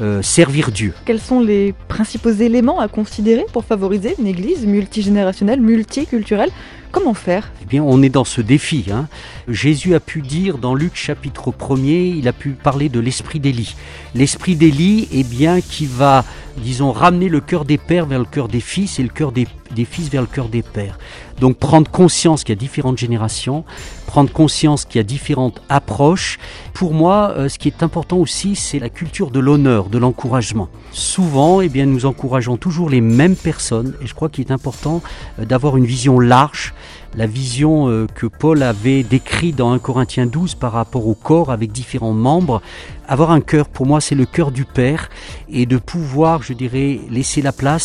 euh, 0.00 0.22
servir 0.22 0.72
Dieu. 0.72 0.94
Quels 1.04 1.20
sont 1.20 1.40
les 1.40 1.74
principaux 1.88 2.30
éléments 2.30 2.80
à 2.80 2.88
considérer 2.88 3.44
pour 3.52 3.64
favoriser 3.64 4.14
une 4.18 4.26
église 4.26 4.66
multigénérationnelle, 4.66 5.60
multiculturelle? 5.60 6.50
Comment 6.92 7.14
faire? 7.14 7.52
Eh 7.62 7.66
bien, 7.66 7.82
on 7.82 8.02
est 8.02 8.08
dans 8.08 8.24
ce 8.24 8.40
défi. 8.40 8.86
Hein. 8.90 9.06
Jésus 9.48 9.94
a 9.94 10.00
pu 10.00 10.22
dire 10.22 10.56
dans 10.56 10.74
Luc 10.74 10.94
chapitre 10.94 11.50
1er, 11.50 12.16
il 12.16 12.26
a 12.26 12.32
pu 12.32 12.50
parler 12.50 12.88
de 12.88 13.00
l'esprit 13.00 13.38
d'Élie. 13.38 13.76
L'esprit 14.14 14.56
d'Élie, 14.56 15.06
eh 15.12 15.22
bien, 15.22 15.60
qui 15.60 15.84
va, 15.84 16.24
disons, 16.56 16.85
ramener 16.92 17.28
le 17.28 17.40
cœur 17.40 17.64
des 17.64 17.78
pères 17.78 18.06
vers 18.06 18.18
le 18.18 18.24
cœur 18.24 18.48
des 18.48 18.60
fils 18.60 18.98
et 18.98 19.02
le 19.02 19.08
cœur 19.08 19.32
des, 19.32 19.46
des 19.74 19.84
fils 19.84 20.08
vers 20.08 20.22
le 20.22 20.26
cœur 20.26 20.48
des 20.48 20.62
pères. 20.62 20.98
Donc, 21.40 21.58
prendre 21.58 21.90
conscience 21.90 22.44
qu'il 22.44 22.54
y 22.54 22.58
a 22.58 22.60
différentes 22.60 22.98
générations, 22.98 23.64
prendre 24.06 24.32
conscience 24.32 24.84
qu'il 24.84 24.98
y 24.98 25.00
a 25.00 25.04
différentes 25.04 25.60
approches. 25.68 26.38
Pour 26.72 26.94
moi, 26.94 27.34
euh, 27.36 27.48
ce 27.48 27.58
qui 27.58 27.68
est 27.68 27.82
important 27.82 28.16
aussi, 28.16 28.56
c'est 28.56 28.78
la 28.78 28.88
culture 28.88 29.30
de 29.30 29.40
l'honneur, 29.40 29.88
de 29.90 29.98
l'encouragement. 29.98 30.68
Souvent, 30.92 31.60
eh 31.60 31.68
bien, 31.68 31.84
nous 31.86 32.06
encourageons 32.06 32.56
toujours 32.56 32.88
les 32.88 33.02
mêmes 33.02 33.36
personnes 33.36 33.94
et 34.00 34.06
je 34.06 34.14
crois 34.14 34.28
qu'il 34.28 34.46
est 34.46 34.52
important 34.52 35.02
euh, 35.38 35.44
d'avoir 35.44 35.76
une 35.76 35.84
vision 35.84 36.18
large 36.18 36.72
la 37.14 37.26
vision 37.26 37.88
euh, 37.88 38.06
que 38.14 38.26
Paul 38.26 38.62
avait 38.62 39.02
décrite 39.02 39.56
dans 39.56 39.72
1 39.72 39.78
Corinthiens 39.78 40.26
12 40.26 40.54
par 40.54 40.72
rapport 40.72 41.06
au 41.06 41.14
corps 41.14 41.52
avec 41.52 41.72
différents 41.72 42.12
membres. 42.12 42.62
Avoir 43.08 43.30
un 43.30 43.40
cœur, 43.40 43.68
pour 43.68 43.86
moi, 43.86 44.00
c'est 44.00 44.14
le 44.14 44.26
cœur 44.26 44.50
du 44.50 44.64
Père 44.64 45.08
et 45.48 45.66
de 45.66 45.76
pouvoir, 45.78 46.42
je 46.42 46.52
dirais, 46.52 47.00
laisser 47.10 47.42
la 47.42 47.52
place, 47.52 47.84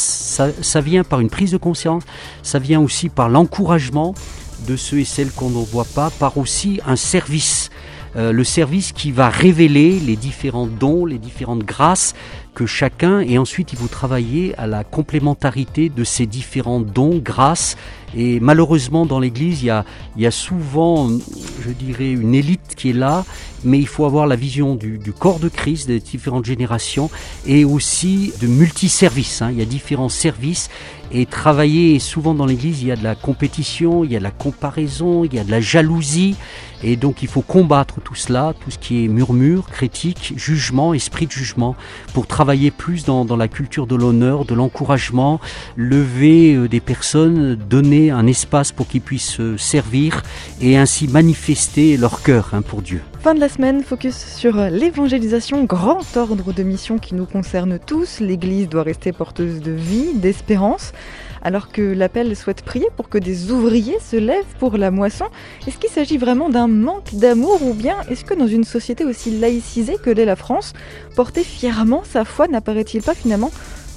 ça, 0.62 0.82
vient 0.82 1.04
par 1.04 1.20
une 1.20 1.30
prise 1.30 1.52
de 1.52 1.58
conscience, 1.58 2.04
ça 2.44 2.60
vient 2.60 2.82
aussi 2.82 3.10
par 3.10 3.30
l'encouragement 3.30 4.14
de 4.68 4.76
ceux 4.76 5.00
et 5.00 5.06
celles 5.06 5.32
qu'on 5.32 5.50
ne 5.50 5.64
voit 5.64 5.86
pas, 5.86 6.10
par 6.10 6.38
aussi 6.38 6.80
un 6.86 6.96
service. 6.96 7.70
Euh, 8.18 8.34
le 8.34 8.44
service 8.44 8.92
qui 8.92 9.12
va 9.12 9.30
révéler 9.30 10.00
les 10.00 10.18
différents 10.18 10.68
dons, 10.68 11.06
les 11.06 11.18
différentes 11.18 11.64
grâces 11.64 12.14
que 12.54 12.66
chacun, 12.66 13.22
et 13.22 13.38
ensuite 13.38 13.72
il 13.74 13.80
faut 13.80 13.88
travailler 13.88 14.54
à 14.58 14.68
la 14.68 14.84
complémentarité 14.84 15.90
de 15.90 16.04
ces 16.04 16.26
différents 16.26 16.82
dons, 16.82 17.18
grâces. 17.18 17.78
Et 18.16 18.42
malheureusement 18.42 19.06
dans 19.06 19.20
l'Église, 19.20 19.64
il 19.64 19.84
y 20.18 20.26
a, 20.26 20.32
souvent, 20.32 21.10
je 21.62 21.70
dirais, 21.72 22.12
une 22.12 22.36
élite 22.36 22.76
qui 22.76 22.90
est 22.90 22.94
là, 22.94 23.24
mais 23.64 23.80
il 23.80 23.88
faut 23.88 24.06
avoir 24.06 24.28
la 24.28 24.36
vision 24.36 24.76
du, 24.76 24.98
du 24.98 25.14
corps 25.14 25.40
de 25.40 25.48
Christ, 25.48 25.88
des 25.88 26.02
différentes 26.02 26.46
générations, 26.46 27.10
et 27.46 27.64
aussi 27.64 28.34
de 28.42 28.48
multiservices. 28.48 29.42
Hein. 29.42 29.52
Il 29.52 29.60
y 29.60 29.62
a 29.62 29.66
différents 29.66 30.10
services, 30.10 30.70
et 31.14 31.26
travailler 31.26 32.00
souvent 32.00 32.34
dans 32.34 32.46
l'Église, 32.46 32.82
il 32.82 32.88
y 32.88 32.92
a 32.92 32.96
de 32.96 33.04
la 33.04 33.16
compétition, 33.16 34.04
il 34.04 34.12
y 34.12 34.16
a 34.16 34.20
de 34.20 34.24
la 34.24 34.32
comparaison, 34.32 35.24
il 35.26 35.34
y 35.34 35.40
a 35.40 35.44
de 35.44 35.52
la 35.52 35.62
jalousie, 35.62 36.36
et 36.84 36.96
donc 36.96 37.22
il 37.22 37.28
faut 37.28 37.42
combattre 37.42 38.02
tout 38.02 38.16
cela, 38.16 38.54
tout 38.60 38.72
ce 38.72 38.78
qui 38.78 39.06
est 39.06 39.08
murmure, 39.08 39.68
critique, 39.68 40.34
jugement, 40.38 40.94
esprit 40.94 41.28
de 41.28 41.32
jugement, 41.32 41.76
pour 42.14 42.28
travailler 42.28 42.72
plus 42.72 43.04
dans, 43.04 43.26
la 43.36 43.48
culture 43.48 43.88
de 43.88 43.96
l'honneur, 43.96 44.46
de 44.46 44.54
l'encouragement, 44.54 45.40
lever 45.76 46.56
euh, 46.56 46.68
des 46.68 46.80
personnes, 46.80 47.56
donner 47.56 48.12
un 48.12 48.28
espace 48.28 48.72
pour 48.72 48.88
qu'ils 48.88 49.02
puissent 49.02 49.40
euh, 49.40 49.58
servir 49.58 50.24
et 50.60 50.78
ainsi 50.78 51.08
manifester 51.08 51.98
leur 51.98 52.22
cœur 52.24 52.50
hein, 52.54 52.62
pour 52.62 52.82
Dieu. 52.82 53.02
Fin 53.24 53.36
de 53.36 53.40
la 53.40 53.50
semaine, 53.50 53.84
focus 53.84 54.16
sur 54.16 54.58
euh, 54.58 54.70
l'évangélisation, 54.70 55.64
grand 55.64 56.18
ordre 56.18 56.54
de 56.54 56.64
mission 56.64 56.98
qui 56.98 57.14
nous 57.14 57.28
concerne 57.28 57.78
tous. 57.78 58.20
L'Église 58.20 58.68
doit 58.68 58.82
rester 58.82 59.12
porteuse 59.12 59.62
de 59.62 59.72
vie, 59.72 60.16
d'espérance 60.16 60.92
alors 61.44 61.72
que 61.72 61.84
l'appel 61.84 62.36
souhaite 62.36 62.64
prier 62.64 62.88
pour 62.96 63.10
que 63.10 63.20
des 63.20 63.52
ouvriers 63.52 64.00
se 64.00 64.16
lèvent 64.16 64.56
pour 64.58 64.76
la 64.76 64.90
moisson. 64.90 65.26
Est-ce 65.68 65.78
qu'il 65.78 65.92
s'agit 65.92 66.18
vraiment 66.18 66.50
d'un 66.50 66.68
manque 66.68 67.14
d'amour 67.14 67.60
ou 67.64 67.76
bien 67.76 67.98
est-ce 68.10 68.26
que 68.26 68.34
dans 68.34 68.48
une 68.48 68.64
société 68.64 69.06
aussi 69.06 69.38
laïcisée 69.38 69.98
que 70.02 70.10
l'est 70.10 70.26
la 70.26 70.36
France, 70.36 70.74
porter 71.16 71.44
fièrement 71.44 72.02
sa 72.04 72.26
foi 72.26 72.48
n'apparaît-il 72.48 73.04
pas 73.04 73.14
finalement 73.14 73.52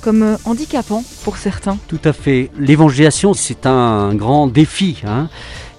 comme 0.05 0.23
euh, 0.23 0.37
handicapant 0.45 1.03
pour 1.25 1.38
certains 1.38 1.79
Tout 1.88 2.01
à 2.05 2.12
fait. 2.12 2.51
L'évangélisation, 2.59 3.33
c'est 3.33 3.64
un 3.64 4.14
grand 4.14 4.47
défi. 4.47 5.03
Hein 5.07 5.29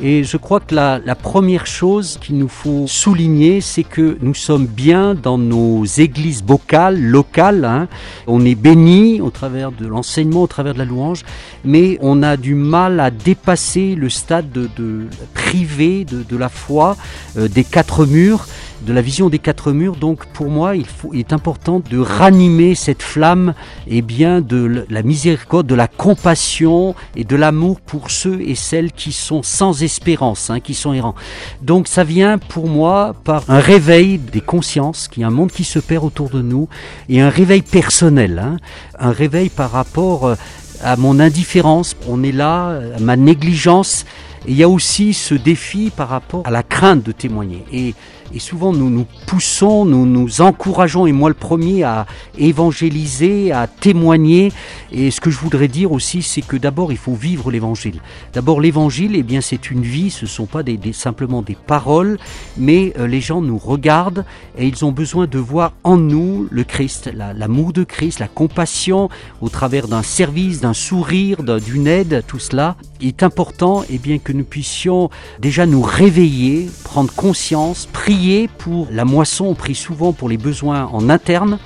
et 0.01 0.23
je 0.25 0.35
crois 0.35 0.59
que 0.59 0.75
la, 0.75 0.99
première 1.15 1.65
chose 1.65 2.17
qu'il 2.19 2.37
nous 2.37 2.49
faut 2.49 2.85
souligner, 2.87 3.61
c'est 3.61 3.83
que 3.83 4.17
nous 4.21 4.33
sommes 4.33 4.65
bien 4.65 5.15
dans 5.15 5.37
nos 5.37 5.85
églises 5.85 6.43
vocales, 6.43 6.99
locales. 6.99 7.63
Hein. 7.63 7.87
On 8.27 8.43
est 8.45 8.55
béni 8.55 9.21
au 9.21 9.29
travers 9.29 9.71
de 9.71 9.87
l'enseignement, 9.87 10.43
au 10.43 10.47
travers 10.47 10.73
de 10.73 10.79
la 10.79 10.85
louange, 10.85 11.21
mais 11.63 11.97
on 12.01 12.23
a 12.23 12.35
du 12.35 12.55
mal 12.55 12.99
à 12.99 13.09
dépasser 13.09 13.95
le 13.95 14.09
stade 14.09 14.51
de, 14.51 15.07
privé 15.33 16.03
de, 16.03 16.23
de, 16.23 16.37
la 16.37 16.49
foi, 16.49 16.97
euh, 17.37 17.47
des 17.47 17.63
quatre 17.63 18.05
murs 18.05 18.47
de 18.85 18.93
la 18.93 19.01
vision 19.01 19.29
des 19.29 19.39
quatre 19.39 19.71
murs. 19.71 19.95
Donc 19.95 20.25
pour 20.27 20.49
moi, 20.49 20.75
il, 20.75 20.85
faut, 20.85 21.11
il 21.13 21.19
est 21.19 21.33
important 21.33 21.81
de 21.89 21.97
ranimer 21.97 22.75
cette 22.75 23.01
flamme 23.01 23.53
et 23.87 24.01
bien 24.01 24.41
de 24.41 24.85
la 24.89 25.03
miséricorde, 25.03 25.67
de 25.67 25.75
la 25.75 25.87
compassion 25.87 26.95
et 27.15 27.23
de 27.23 27.35
l'amour 27.35 27.81
pour 27.81 28.11
ceux 28.11 28.41
et 28.41 28.55
celles 28.55 28.91
qui 28.91 29.11
sont 29.11 29.43
sans 29.43 29.83
espérance, 29.83 30.49
hein, 30.49 30.59
qui 30.59 30.73
sont 30.73 30.93
errants. 30.93 31.15
Donc 31.61 31.87
ça 31.87 32.03
vient 32.03 32.37
pour 32.37 32.67
moi 32.67 33.15
par 33.23 33.49
un 33.49 33.59
réveil 33.59 34.17
des 34.17 34.41
consciences, 34.41 35.07
qu'il 35.07 35.21
y 35.21 35.23
a 35.23 35.27
un 35.27 35.31
monde 35.31 35.51
qui 35.51 35.63
se 35.63 35.79
perd 35.79 36.03
autour 36.03 36.29
de 36.29 36.41
nous, 36.41 36.67
et 37.09 37.21
un 37.21 37.29
réveil 37.29 37.61
personnel, 37.61 38.39
hein, 38.39 38.57
un 38.99 39.11
réveil 39.11 39.49
par 39.49 39.71
rapport 39.71 40.27
euh, 40.27 40.35
à 40.83 40.95
mon 40.97 41.19
indifférence, 41.19 41.95
on 42.07 42.21
est 42.23 42.31
là, 42.31 42.79
à 42.95 42.99
ma 42.99 43.15
négligence, 43.15 44.05
et 44.47 44.51
il 44.51 44.57
y 44.57 44.63
a 44.63 44.69
aussi 44.69 45.13
ce 45.13 45.35
défi 45.35 45.91
par 45.95 46.09
rapport 46.09 46.43
à 46.45 46.51
la 46.51 46.63
crainte 46.63 47.03
de 47.03 47.11
témoigner. 47.11 47.63
Et 47.71 47.93
et 48.33 48.39
souvent, 48.39 48.73
nous 48.73 48.89
nous 48.89 49.05
poussons, 49.27 49.85
nous 49.85 50.05
nous 50.05 50.41
encourageons, 50.41 51.05
et 51.05 51.11
moi 51.11 51.29
le 51.29 51.35
premier, 51.35 51.83
à 51.83 52.05
évangéliser, 52.37 53.51
à 53.51 53.67
témoigner. 53.67 54.51
Et 54.91 55.11
ce 55.11 55.21
que 55.21 55.29
je 55.29 55.37
voudrais 55.37 55.67
dire 55.67 55.91
aussi, 55.91 56.21
c'est 56.21 56.41
que 56.41 56.57
d'abord, 56.57 56.91
il 56.91 56.97
faut 56.97 57.13
vivre 57.13 57.51
l'évangile. 57.51 58.01
D'abord, 58.33 58.61
l'évangile, 58.61 59.15
eh 59.15 59.23
bien, 59.23 59.41
c'est 59.41 59.69
une 59.69 59.83
vie, 59.83 60.09
ce 60.09 60.25
ne 60.25 60.29
sont 60.29 60.47
pas 60.47 60.63
simplement 60.91 61.43
des 61.43 61.55
paroles, 61.55 62.17
mais 62.57 62.93
euh, 62.97 63.07
les 63.07 63.21
gens 63.21 63.41
nous 63.41 63.57
regardent 63.57 64.25
et 64.57 64.67
ils 64.67 64.83
ont 64.83 64.91
besoin 64.91 65.27
de 65.27 65.37
voir 65.37 65.73
en 65.83 65.97
nous 65.97 66.47
le 66.49 66.63
Christ, 66.63 67.11
l'amour 67.13 67.73
de 67.73 67.83
Christ, 67.83 68.19
la 68.19 68.27
compassion 68.27 69.09
au 69.41 69.49
travers 69.49 69.87
d'un 69.87 70.03
service, 70.03 70.61
d'un 70.61 70.73
sourire, 70.73 71.43
d'une 71.43 71.87
aide, 71.87 72.23
tout 72.27 72.39
cela. 72.39 72.75
Il 73.01 73.09
est 73.09 73.23
important, 73.23 73.83
eh 73.89 73.97
bien, 73.97 74.19
que 74.19 74.31
nous 74.31 74.45
puissions 74.45 75.09
déjà 75.39 75.65
nous 75.65 75.81
réveiller, 75.81 76.69
prendre 76.83 77.13
conscience, 77.13 77.87
prier 77.91 78.49
pour 78.57 78.87
la 78.89 79.03
moisson, 79.03 79.45
on 79.45 79.53
prie 79.53 79.75
souvent 79.75 80.13
pour 80.13 80.29
les 80.29 80.37
besoins 80.37 80.85
en 80.85 81.09
interne, 81.09 81.59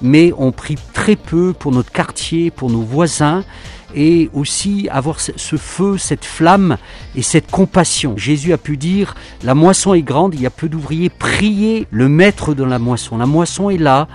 mais 0.00 0.32
on 0.38 0.52
prie 0.52 0.76
très 0.94 1.16
peu 1.16 1.52
pour 1.52 1.72
notre 1.72 1.92
quartier, 1.92 2.50
pour 2.50 2.70
nos 2.70 2.80
voisins 2.80 3.44
et 3.94 4.30
aussi 4.32 4.88
avoir 4.90 5.18
ce 5.20 5.56
feu, 5.56 5.98
cette 5.98 6.24
flamme 6.24 6.76
et 7.14 7.22
cette 7.22 7.50
compassion. 7.50 8.16
Jésus 8.16 8.52
a 8.52 8.58
pu 8.58 8.76
dire, 8.76 9.14
la 9.42 9.54
moisson 9.54 9.94
est 9.94 10.02
grande, 10.02 10.34
il 10.34 10.40
y 10.40 10.46
a 10.46 10.50
peu 10.50 10.68
d'ouvriers, 10.68 11.10
priez 11.10 11.86
le 11.90 12.08
maître 12.08 12.54
de 12.54 12.64
la 12.64 12.78
moisson. 12.78 13.18
La 13.18 13.26
moisson 13.26 13.68
est 13.68 13.78
là, 13.78 14.08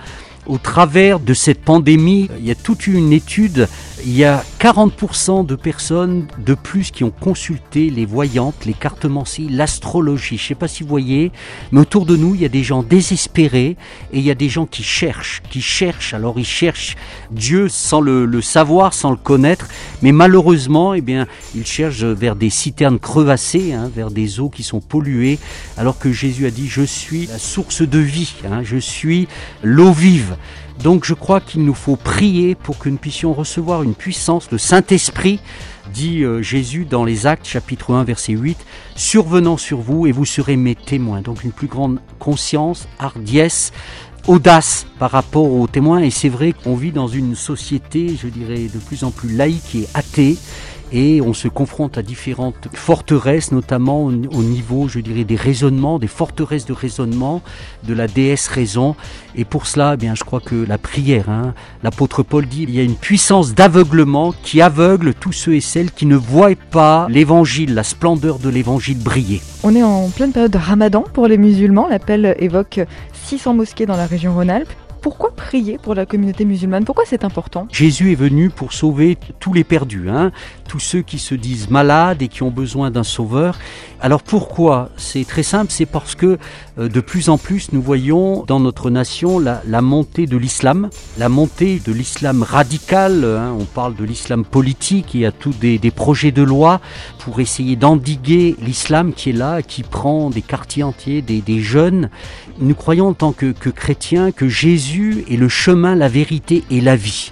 au 0.46 0.58
travers 0.58 1.20
de 1.20 1.34
cette 1.34 1.60
pandémie, 1.60 2.28
il 2.38 2.46
y 2.46 2.50
a 2.50 2.54
toute 2.54 2.86
une 2.86 3.12
étude, 3.12 3.68
il 4.04 4.16
y 4.16 4.24
a 4.24 4.44
40% 4.60 5.44
de 5.44 5.56
personnes 5.56 6.26
de 6.38 6.54
plus 6.54 6.90
qui 6.90 7.02
ont 7.02 7.10
consulté 7.10 7.90
les 7.90 8.06
voyantes, 8.06 8.64
les 8.64 8.72
cartomancies, 8.72 9.48
l'astrologie. 9.48 10.36
Je 10.36 10.44
ne 10.44 10.48
sais 10.48 10.54
pas 10.54 10.68
si 10.68 10.82
vous 10.82 10.88
voyez, 10.88 11.32
mais 11.72 11.80
autour 11.80 12.06
de 12.06 12.16
nous, 12.16 12.34
il 12.34 12.40
y 12.40 12.44
a 12.44 12.48
des 12.48 12.62
gens 12.62 12.82
désespérés 12.82 13.76
et 14.12 14.18
il 14.18 14.22
y 14.22 14.30
a 14.30 14.34
des 14.34 14.48
gens 14.48 14.66
qui 14.66 14.82
cherchent, 14.82 15.42
qui 15.50 15.60
cherchent. 15.60 16.14
Alors 16.14 16.38
ils 16.38 16.46
cherchent 16.46 16.96
Dieu 17.30 17.68
sans 17.68 18.00
le, 18.00 18.40
savoir, 18.42 18.94
sans 18.94 19.10
le 19.10 19.16
connaître, 19.16 19.66
mais 20.02 20.12
malheureusement, 20.12 20.94
eh 20.94 21.00
bien, 21.00 21.26
ils 21.54 21.66
cherchent 21.66 22.04
vers 22.04 22.36
des 22.36 22.50
citernes 22.50 22.98
crevassées, 22.98 23.72
hein, 23.72 23.90
vers 23.94 24.10
des 24.10 24.38
eaux 24.40 24.50
qui 24.50 24.62
sont 24.62 24.80
polluées, 24.80 25.38
alors 25.76 25.98
que 25.98 26.12
Jésus 26.12 26.46
a 26.46 26.50
dit, 26.50 26.68
je 26.68 26.82
suis 26.82 27.26
la 27.26 27.38
source 27.38 27.82
de 27.82 27.98
vie, 27.98 28.34
hein, 28.48 28.62
je 28.62 28.76
suis 28.76 29.26
l'eau 29.62 29.92
vive. 29.92 30.35
Donc 30.82 31.04
je 31.04 31.14
crois 31.14 31.40
qu'il 31.40 31.64
nous 31.64 31.74
faut 31.74 31.96
prier 31.96 32.54
pour 32.54 32.78
que 32.78 32.88
nous 32.88 32.96
puissions 32.96 33.32
recevoir 33.32 33.82
une 33.82 33.94
puissance, 33.94 34.50
le 34.50 34.58
Saint-Esprit, 34.58 35.40
dit 35.92 36.22
euh, 36.22 36.42
Jésus 36.42 36.84
dans 36.84 37.04
les 37.04 37.26
Actes 37.26 37.46
chapitre 37.46 37.94
1 37.94 38.04
verset 38.04 38.32
8, 38.32 38.56
survenant 38.94 39.56
sur 39.56 39.78
vous 39.78 40.06
et 40.06 40.12
vous 40.12 40.24
serez 40.24 40.56
mes 40.56 40.74
témoins. 40.74 41.20
Donc 41.20 41.44
une 41.44 41.52
plus 41.52 41.66
grande 41.66 41.98
conscience, 42.18 42.88
hardiesse, 42.98 43.72
audace 44.26 44.86
par 44.98 45.10
rapport 45.10 45.50
aux 45.50 45.66
témoins. 45.66 46.00
Et 46.00 46.10
c'est 46.10 46.28
vrai 46.28 46.52
qu'on 46.52 46.76
vit 46.76 46.92
dans 46.92 47.08
une 47.08 47.34
société, 47.34 48.16
je 48.20 48.28
dirais, 48.28 48.68
de 48.72 48.78
plus 48.78 49.04
en 49.04 49.10
plus 49.10 49.34
laïque 49.34 49.74
et 49.74 49.86
athée 49.94 50.36
et 50.92 51.20
on 51.20 51.34
se 51.34 51.48
confronte 51.48 51.98
à 51.98 52.02
différentes 52.02 52.68
forteresses, 52.72 53.50
notamment 53.50 54.04
au 54.04 54.12
niveau, 54.12 54.86
je 54.88 55.00
dirais, 55.00 55.24
des 55.24 55.36
raisonnements, 55.36 55.98
des 55.98 56.06
forteresses 56.06 56.64
de 56.64 56.72
raisonnement 56.72 57.42
de 57.84 57.92
la 57.92 58.06
déesse 58.06 58.46
raison. 58.46 58.94
Et 59.34 59.44
pour 59.44 59.66
cela, 59.66 59.92
eh 59.94 59.96
bien, 59.96 60.14
je 60.14 60.22
crois 60.22 60.40
que 60.40 60.54
la 60.54 60.78
prière, 60.78 61.28
hein, 61.28 61.54
l'apôtre 61.82 62.22
Paul 62.22 62.46
dit, 62.46 62.62
il 62.62 62.70
y 62.70 62.78
a 62.78 62.82
une 62.82 62.94
puissance 62.94 63.54
d'aveuglement 63.54 64.32
qui 64.44 64.62
aveugle 64.62 65.12
tous 65.14 65.32
ceux 65.32 65.54
et 65.54 65.60
qui 65.84 66.06
ne 66.06 66.16
voient 66.16 66.54
pas 66.70 67.06
l'évangile, 67.10 67.74
la 67.74 67.82
splendeur 67.82 68.38
de 68.38 68.48
l'évangile 68.48 68.98
briller. 68.98 69.42
On 69.62 69.74
est 69.74 69.82
en 69.82 70.08
pleine 70.08 70.32
période 70.32 70.52
de 70.52 70.58
ramadan 70.58 71.04
pour 71.12 71.26
les 71.26 71.36
musulmans. 71.36 71.86
L'appel 71.88 72.34
évoque 72.38 72.80
600 73.12 73.54
mosquées 73.54 73.86
dans 73.86 73.96
la 73.96 74.06
région 74.06 74.34
Rhône-Alpes 74.34 74.72
pourquoi 75.06 75.30
prier 75.30 75.78
pour 75.78 75.94
la 75.94 76.04
communauté 76.04 76.44
musulmane? 76.44 76.84
Pourquoi 76.84 77.04
c'est 77.06 77.22
important? 77.22 77.68
Jésus 77.70 78.10
est 78.10 78.16
venu 78.16 78.50
pour 78.50 78.72
sauver 78.72 79.16
tous 79.38 79.52
les 79.52 79.62
perdus, 79.62 80.10
hein 80.10 80.32
tous 80.66 80.80
ceux 80.80 81.02
qui 81.02 81.18
se 81.18 81.34
disent 81.34 81.70
malades 81.70 82.22
et 82.22 82.28
qui 82.28 82.42
ont 82.42 82.50
besoin 82.50 82.90
d'un 82.90 83.04
sauveur. 83.04 83.58
Alors 84.00 84.22
pourquoi? 84.22 84.90
C'est 84.96 85.26
très 85.26 85.42
simple, 85.42 85.70
c'est 85.70 85.86
parce 85.86 86.14
que 86.14 86.38
euh, 86.78 86.88
de 86.88 87.00
plus 87.00 87.28
en 87.28 87.38
plus 87.38 87.72
nous 87.72 87.80
voyons 87.80 88.44
dans 88.46 88.60
notre 88.60 88.90
nation 88.90 89.38
la, 89.38 89.62
montée 89.80 90.26
de 90.26 90.36
l'islam, 90.36 90.90
la 91.18 91.28
montée 91.28 91.80
de 91.84 91.92
l'islam 91.92 92.42
radical, 92.42 93.24
hein. 93.24 93.56
on 93.58 93.64
parle 93.64 93.94
de 93.94 94.04
l'islam 94.04 94.44
politique, 94.44 95.14
il 95.14 95.20
y 95.20 95.26
a 95.26 95.32
tous 95.32 95.56
des, 95.58 95.78
projets 95.90 96.32
de 96.32 96.42
loi 96.42 96.80
pour 97.20 97.40
essayer 97.40 97.76
d'endiguer 97.76 98.56
l'islam 98.60 99.12
qui 99.12 99.30
est 99.30 99.32
là, 99.32 99.62
qui 99.62 99.82
prend 99.82 100.30
des 100.30 100.42
quartiers 100.42 100.82
entiers, 100.82 101.22
des, 101.22 101.60
jeunes. 101.60 102.10
Nous 102.58 102.74
croyons 102.74 103.08
en 103.08 103.14
tant 103.14 103.32
que 103.32 103.70
chrétiens 103.70 104.30
que 104.30 104.48
Jésus 104.48 104.95
est 105.30 105.36
le 105.36 105.48
chemin, 105.48 105.94
la 105.94 106.08
vérité 106.08 106.64
et 106.70 106.80
la 106.80 106.96
vie. 106.96 107.30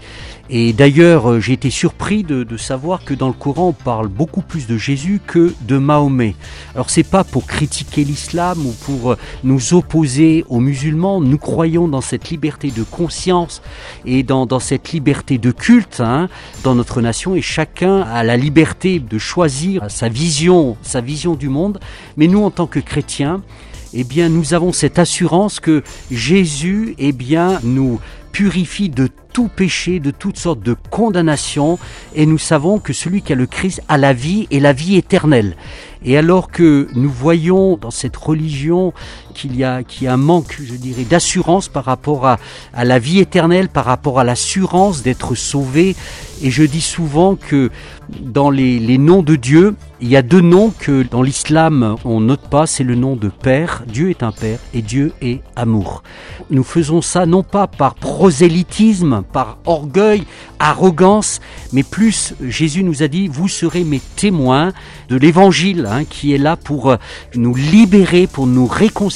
Et 0.50 0.74
d'ailleurs, 0.74 1.30
euh, 1.30 1.40
j'ai 1.40 1.54
été 1.54 1.70
surpris 1.70 2.22
de, 2.22 2.44
savoir 2.58 3.04
que 3.04 3.14
dans 3.14 3.28
le 3.28 3.34
Coran, 3.34 3.68
on 3.68 3.72
parle 3.72 4.08
beaucoup 4.08 4.42
plus 4.42 4.66
de 4.66 4.76
Jésus 4.76 5.20
que 5.26 5.54
de 5.62 5.78
Mahomet. 5.78 6.34
Alors 6.74 6.90
c'est 6.90 7.02
pas 7.02 7.24
pour 7.24 7.46
critiquer 7.46 8.04
l'islam 8.04 8.64
ou 8.66 8.72
pour 8.84 9.12
euh, 9.12 9.18
nous 9.42 9.72
opposer 9.72 10.44
aux 10.50 10.60
musulmans. 10.60 11.20
Nous 11.22 11.38
croyons 11.38 11.88
dans 11.88 12.02
cette 12.02 12.28
liberté 12.28 12.70
de 12.70 12.82
conscience 12.82 13.62
et 14.04 14.22
dans, 14.22 14.46
cette 14.60 14.92
liberté 14.92 15.38
de 15.38 15.50
culte 15.50 16.00
hein, 16.00 16.28
dans 16.62 16.74
notre 16.74 17.00
nation. 17.00 17.34
Et 17.34 17.42
chacun 17.42 18.02
a 18.02 18.22
la 18.22 18.36
liberté 18.36 19.00
de 19.00 19.18
choisir 19.18 19.84
sa 19.88 20.10
vision, 20.10 20.76
sa 20.82 21.00
vision 21.00 21.34
du 21.34 21.48
monde. 21.48 21.80
Mais 22.18 22.26
nous, 22.26 22.44
en 22.44 22.50
tant 22.50 22.66
que 22.66 22.80
chrétiens, 22.80 23.42
eh 23.94 24.04
bien, 24.04 24.28
nous 24.28 24.54
avons 24.54 24.72
cette 24.72 24.98
assurance 24.98 25.60
que 25.60 25.82
Jésus, 26.10 26.94
eh 26.98 27.12
bien, 27.12 27.60
nous 27.62 28.00
purifie 28.32 28.88
de 28.88 29.08
tout 29.32 29.48
péché, 29.48 30.00
de 30.00 30.10
toutes 30.10 30.38
sortes 30.38 30.60
de 30.60 30.74
condamnations, 30.90 31.78
et 32.16 32.26
nous 32.26 32.38
savons 32.38 32.80
que 32.80 32.92
celui 32.92 33.22
qui 33.22 33.32
a 33.32 33.36
le 33.36 33.46
Christ 33.46 33.80
a 33.88 33.96
la 33.96 34.12
vie 34.12 34.48
et 34.50 34.58
la 34.58 34.72
vie 34.72 34.96
éternelle. 34.96 35.56
Et 36.04 36.18
alors 36.18 36.50
que 36.50 36.88
nous 36.94 37.10
voyons 37.10 37.76
dans 37.76 37.92
cette 37.92 38.16
religion 38.16 38.92
qu'il 39.34 39.56
y 39.56 39.58
y 39.58 39.64
a 39.64 39.82
un 40.12 40.16
manque, 40.16 40.58
je 40.62 40.74
dirais, 40.74 41.04
d'assurance 41.04 41.68
par 41.68 41.84
rapport 41.84 42.26
à, 42.26 42.38
à 42.72 42.84
la 42.84 42.98
vie 42.98 43.18
éternelle, 43.18 43.68
par 43.68 43.84
rapport 43.84 44.18
à 44.20 44.24
l'assurance 44.24 45.02
d'être 45.02 45.34
sauvé, 45.34 45.96
et 46.42 46.50
je 46.50 46.62
dis 46.62 46.80
souvent 46.80 47.36
que 47.36 47.70
dans 48.20 48.50
les, 48.50 48.78
les, 48.78 48.98
noms 48.98 49.22
de 49.22 49.36
Dieu, 49.36 49.76
il 50.00 50.08
y 50.08 50.16
a 50.16 50.22
deux 50.22 50.40
noms 50.40 50.72
que 50.78 51.02
dans 51.02 51.22
l'islam 51.22 51.96
on 52.04 52.20
note 52.20 52.48
pas, 52.48 52.66
c'est 52.66 52.84
le 52.84 52.94
nom 52.94 53.16
de 53.16 53.28
Père, 53.28 53.84
Dieu 53.86 54.10
est 54.10 54.22
un 54.22 54.32
Père, 54.32 54.58
et 54.74 54.82
Dieu 54.82 55.12
est 55.22 55.40
amour. 55.56 56.02
Nous 56.50 56.64
faisons 56.64 57.00
ça 57.00 57.24
non 57.24 57.42
pas 57.42 57.66
par 57.66 57.94
prosélytisme, 57.94 59.22
par 59.32 59.58
orgueil, 59.64 60.24
arrogance, 60.58 61.40
mais 61.72 61.82
plus 61.82 62.34
Jésus 62.42 62.84
nous 62.84 63.02
a 63.02 63.08
dit, 63.08 63.28
vous 63.28 63.48
serez 63.48 63.84
mes 63.84 64.00
témoins 64.16 64.72
de 65.08 65.16
l'évangile 65.16 65.88
hein, 65.90 66.04
qui 66.04 66.34
est 66.34 66.38
là 66.38 66.56
pour 66.56 66.96
nous 67.34 67.54
libérer, 67.54 68.26
pour 68.26 68.46
nous 68.46 68.66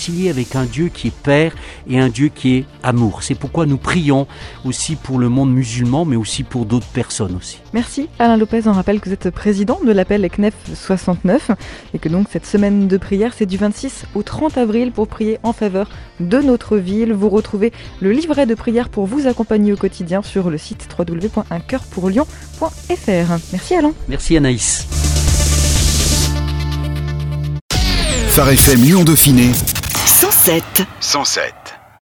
réconcilier 0.08 0.30
avec 0.30 0.56
un 0.56 0.64
Dieu 0.64 0.88
qui 0.88 1.08
est 1.08 1.14
Père 1.14 1.52
et 1.88 1.98
un 1.98 2.08
Dieu 2.08 2.28
qui 2.28 2.56
est 2.56 2.64
amour. 2.82 3.22
C'est 3.22 3.34
pourquoi 3.34 3.66
nous 3.66 3.76
prions 3.76 4.26
aussi 4.64 4.96
pour 4.96 5.18
le 5.18 5.28
monde 5.28 5.52
musulman, 5.52 6.06
mais 6.06 6.16
aussi 6.16 6.42
pour 6.42 6.64
d'autres 6.66 6.86
personnes 6.86 7.36
aussi. 7.36 7.60
Merci 7.72 8.08
Alain 8.18 8.36
Lopez, 8.36 8.62
on 8.66 8.72
rappelle 8.72 8.98
que 9.00 9.08
vous 9.08 9.14
êtes 9.14 9.30
président 9.30 9.78
de 9.84 9.92
l'appel 9.92 10.28
CNEF 10.30 10.54
69 10.74 11.52
et 11.94 11.98
que 11.98 12.08
donc 12.08 12.26
cette 12.30 12.46
semaine 12.46 12.86
de 12.88 12.96
prière 12.96 13.32
c'est 13.36 13.46
du 13.46 13.56
26 13.56 14.06
au 14.14 14.22
30 14.22 14.56
avril 14.58 14.92
pour 14.92 15.08
prier 15.08 15.38
en 15.42 15.52
faveur 15.52 15.88
de 16.20 16.38
notre 16.38 16.76
ville. 16.76 17.12
Vous 17.12 17.28
retrouvez 17.28 17.72
le 18.00 18.12
livret 18.12 18.46
de 18.46 18.54
prière 18.54 18.88
pour 18.88 19.06
vous 19.06 19.26
accompagner 19.26 19.72
au 19.72 19.76
quotidien 19.76 20.22
sur 20.22 20.50
le 20.50 20.58
site 20.58 20.86
www.uncoeurpourlyon.fr. 20.98 23.52
Merci 23.52 23.74
Alain. 23.74 23.92
Merci 24.08 24.36
Anaïs. 24.36 24.86
Phare 28.28 28.50
FM 28.50 28.82
Lyon 28.82 29.04
Dauphiné 29.04 29.50
107 30.38 30.86
107 31.00 31.67